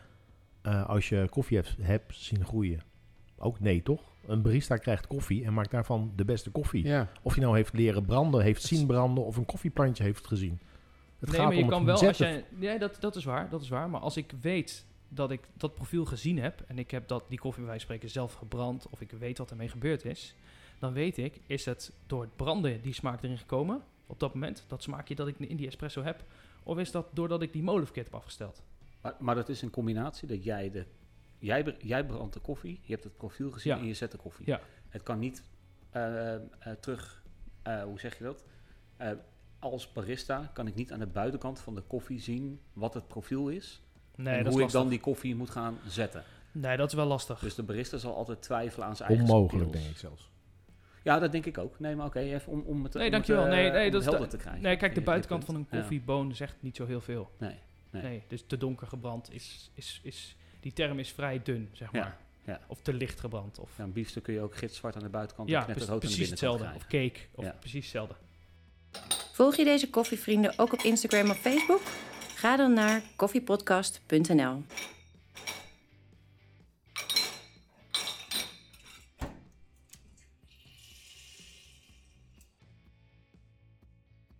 eh, 0.61 0.89
als 0.89 1.09
je 1.09 1.27
koffie 1.29 1.57
hebt, 1.57 1.75
hebt 1.81 2.15
zien 2.15 2.45
groeien? 2.45 2.81
Ook 3.37 3.59
nee, 3.59 3.81
toch? 3.83 4.10
Een 4.25 4.41
barista 4.41 4.77
krijgt 4.77 5.07
koffie 5.07 5.45
en 5.45 5.53
maakt 5.53 5.71
daarvan 5.71 6.11
de 6.15 6.25
beste 6.25 6.49
koffie. 6.49 6.85
Ja, 6.85 7.09
Of 7.21 7.33
hij 7.33 7.43
nou 7.43 7.55
heeft 7.55 7.73
leren 7.73 8.05
branden, 8.05 8.41
heeft 8.41 8.63
zien 8.63 8.87
branden 8.87 9.25
of 9.25 9.37
een 9.37 9.45
koffieplantje 9.45 10.03
heeft 10.03 10.27
gezien. 10.27 10.59
Het 11.19 11.29
nee, 11.29 11.39
gaat 11.39 11.47
maar 11.47 11.55
je 11.55 11.63
om 11.63 11.69
kan 11.69 11.87
het 11.87 11.99
wel 11.99 12.07
als 12.07 12.17
jij. 12.17 12.45
Nee, 12.49 12.79
dat, 12.79 12.97
dat 12.99 13.15
is 13.15 13.23
waar, 13.23 13.49
dat 13.49 13.61
is 13.61 13.69
waar. 13.69 13.89
Maar 13.89 14.01
als 14.01 14.17
ik 14.17 14.33
weet 14.41 14.85
dat 15.09 15.31
ik 15.31 15.41
dat 15.53 15.75
profiel 15.75 16.05
gezien 16.05 16.39
heb 16.39 16.63
en 16.67 16.79
ik 16.79 16.91
heb 16.91 17.07
dat 17.07 17.23
die 17.29 17.39
koffie 17.39 17.61
bij 17.63 17.69
wijze 17.69 17.85
van 17.85 17.95
spreken 17.95 18.13
zelf 18.13 18.33
gebrand 18.33 18.87
of 18.89 19.01
ik 19.01 19.11
weet 19.11 19.37
wat 19.37 19.51
ermee 19.51 19.69
gebeurd 19.69 20.05
is, 20.05 20.35
dan 20.79 20.93
weet 20.93 21.17
ik 21.17 21.41
is 21.47 21.65
het 21.65 21.91
door 22.07 22.21
het 22.21 22.35
branden 22.35 22.81
die 22.81 22.93
smaak 22.93 23.23
erin 23.23 23.37
gekomen 23.37 23.83
op 24.11 24.19
dat 24.19 24.33
moment, 24.33 24.63
dat 24.67 24.83
smaakje 24.83 25.15
dat 25.15 25.27
ik 25.27 25.39
in 25.39 25.55
die 25.55 25.67
espresso 25.67 26.03
heb, 26.03 26.23
of 26.63 26.77
is 26.77 26.91
dat 26.91 27.07
doordat 27.13 27.41
ik 27.41 27.53
die 27.53 27.63
molen 27.63 27.83
verkeerd 27.85 28.05
heb 28.05 28.15
afgesteld? 28.15 28.61
Maar, 29.01 29.15
maar 29.19 29.35
dat 29.35 29.49
is 29.49 29.61
een 29.61 29.69
combinatie 29.69 30.27
dat 30.27 30.43
jij 30.43 30.71
de... 30.71 30.85
Jij, 31.41 31.75
jij 31.79 32.05
brandt 32.05 32.33
de 32.33 32.39
koffie, 32.39 32.79
je 32.83 32.91
hebt 32.91 33.03
het 33.03 33.17
profiel 33.17 33.51
gezien 33.51 33.73
Ja. 33.75 33.79
en 33.79 33.85
je 33.87 33.93
zet 33.93 34.11
de 34.11 34.17
koffie. 34.17 34.45
Ja. 34.47 34.59
Het 34.89 35.03
kan 35.03 35.19
niet 35.19 35.43
eh, 35.89 36.35
eh, 36.35 36.41
terug, 36.79 37.23
eh, 37.63 37.83
hoe 37.83 37.99
zeg 37.99 38.17
je 38.17 38.23
dat? 38.23 38.43
Eh, 38.97 39.11
als 39.59 39.91
barista 39.91 40.49
kan 40.53 40.67
ik 40.67 40.75
niet 40.75 40.91
aan 40.91 40.99
de 40.99 41.07
buitenkant 41.07 41.59
van 41.59 41.75
de 41.75 41.81
koffie 41.81 42.19
zien 42.19 42.59
wat 42.73 42.93
het 42.93 43.07
profiel 43.07 43.49
is. 43.49 43.81
Nee, 44.15 44.37
en 44.37 44.43
dat 44.43 44.53
hoe 44.53 44.61
is 44.61 44.67
ik 44.67 44.73
dan 44.73 44.89
die 44.89 44.99
koffie 44.99 45.35
moet 45.35 45.49
gaan 45.49 45.77
zetten. 45.87 46.23
Nee, 46.51 46.77
dat 46.77 46.87
is 46.87 46.93
wel 46.93 47.05
lastig. 47.05 47.39
Dus 47.39 47.55
de 47.55 47.63
barista 47.63 47.97
zal 47.97 48.15
altijd 48.15 48.41
twijfelen 48.41 48.87
aan 48.87 48.95
zijn 48.95 49.09
eigen 49.09 49.27
Onmogelijk, 49.27 49.71
denk 49.71 49.85
ik 49.85 49.97
zelfs. 49.97 50.29
Ja, 51.03 51.19
dat 51.19 51.31
denk 51.31 51.45
ik 51.45 51.57
ook. 51.57 51.79
Nee, 51.79 51.95
maar 51.95 52.05
oké, 52.05 52.19
even 52.19 52.51
om, 52.51 52.61
om 52.61 52.83
het, 52.83 52.93
Nee, 52.93 53.05
om 53.05 53.11
dankjewel. 53.11 53.41
Het, 53.43 53.51
Nee, 53.51 53.71
nee, 53.71 53.85
om 53.85 53.91
dat 53.91 54.03
helder 54.03 54.21
de- 54.21 54.27
te 54.27 54.37
krijgen. 54.37 54.61
nee, 54.61 54.77
kijk, 54.77 54.95
de 54.95 55.01
buitenkant 55.01 55.45
van 55.45 55.55
een 55.55 55.67
koffieboon 55.69 56.35
zegt 56.35 56.55
niet 56.59 56.75
zo 56.75 56.85
heel 56.85 57.01
veel. 57.01 57.31
Nee, 57.37 57.55
Nee. 57.89 58.01
nee. 58.03 58.23
dus 58.27 58.43
te 58.47 58.57
donker 58.57 58.87
gebrand 58.87 59.31
is, 59.33 59.71
is, 59.73 59.99
is, 60.03 60.35
die 60.61 60.73
term 60.73 60.99
is 60.99 61.09
vrij 61.11 61.41
dun, 61.43 61.69
zeg 61.71 61.91
maar. 61.91 62.17
ja. 62.45 62.59
Of 62.67 62.81
te 62.81 62.93
licht 62.93 63.19
gebrand. 63.19 63.59
Of, 63.59 63.69
Ja, 63.77 63.83
een 63.83 63.93
biefstuk 63.93 64.23
kun 64.23 64.33
je 64.33 64.41
ook 64.41 64.55
gitzwart 64.55 64.95
aan 64.95 65.03
de 65.03 65.09
buitenkant 65.09 65.49
ja, 65.49 65.57
en 65.59 65.63
pre- 65.65 65.73
knetterrood 65.73 66.01
aan 66.03 66.09
de 66.09 66.13
precies 66.15 66.29
hetzelfde. 66.31 66.71
Of 66.75 66.81
cake, 66.87 67.19
of 67.31 67.43
Ja. 67.43 67.55
precies 67.59 67.81
hetzelfde. 67.83 68.15
Volg 69.33 69.55
je 69.55 69.63
deze 69.63 69.89
koffievrienden 69.89 70.53
ook 70.59 70.73
op 70.73 70.79
Instagram 70.81 71.29
of 71.29 71.37
Facebook? 71.39 71.81
Ga 72.35 72.55
dan 72.57 72.73
naar 72.73 73.01
koffiepodcast.nl. 73.15 74.63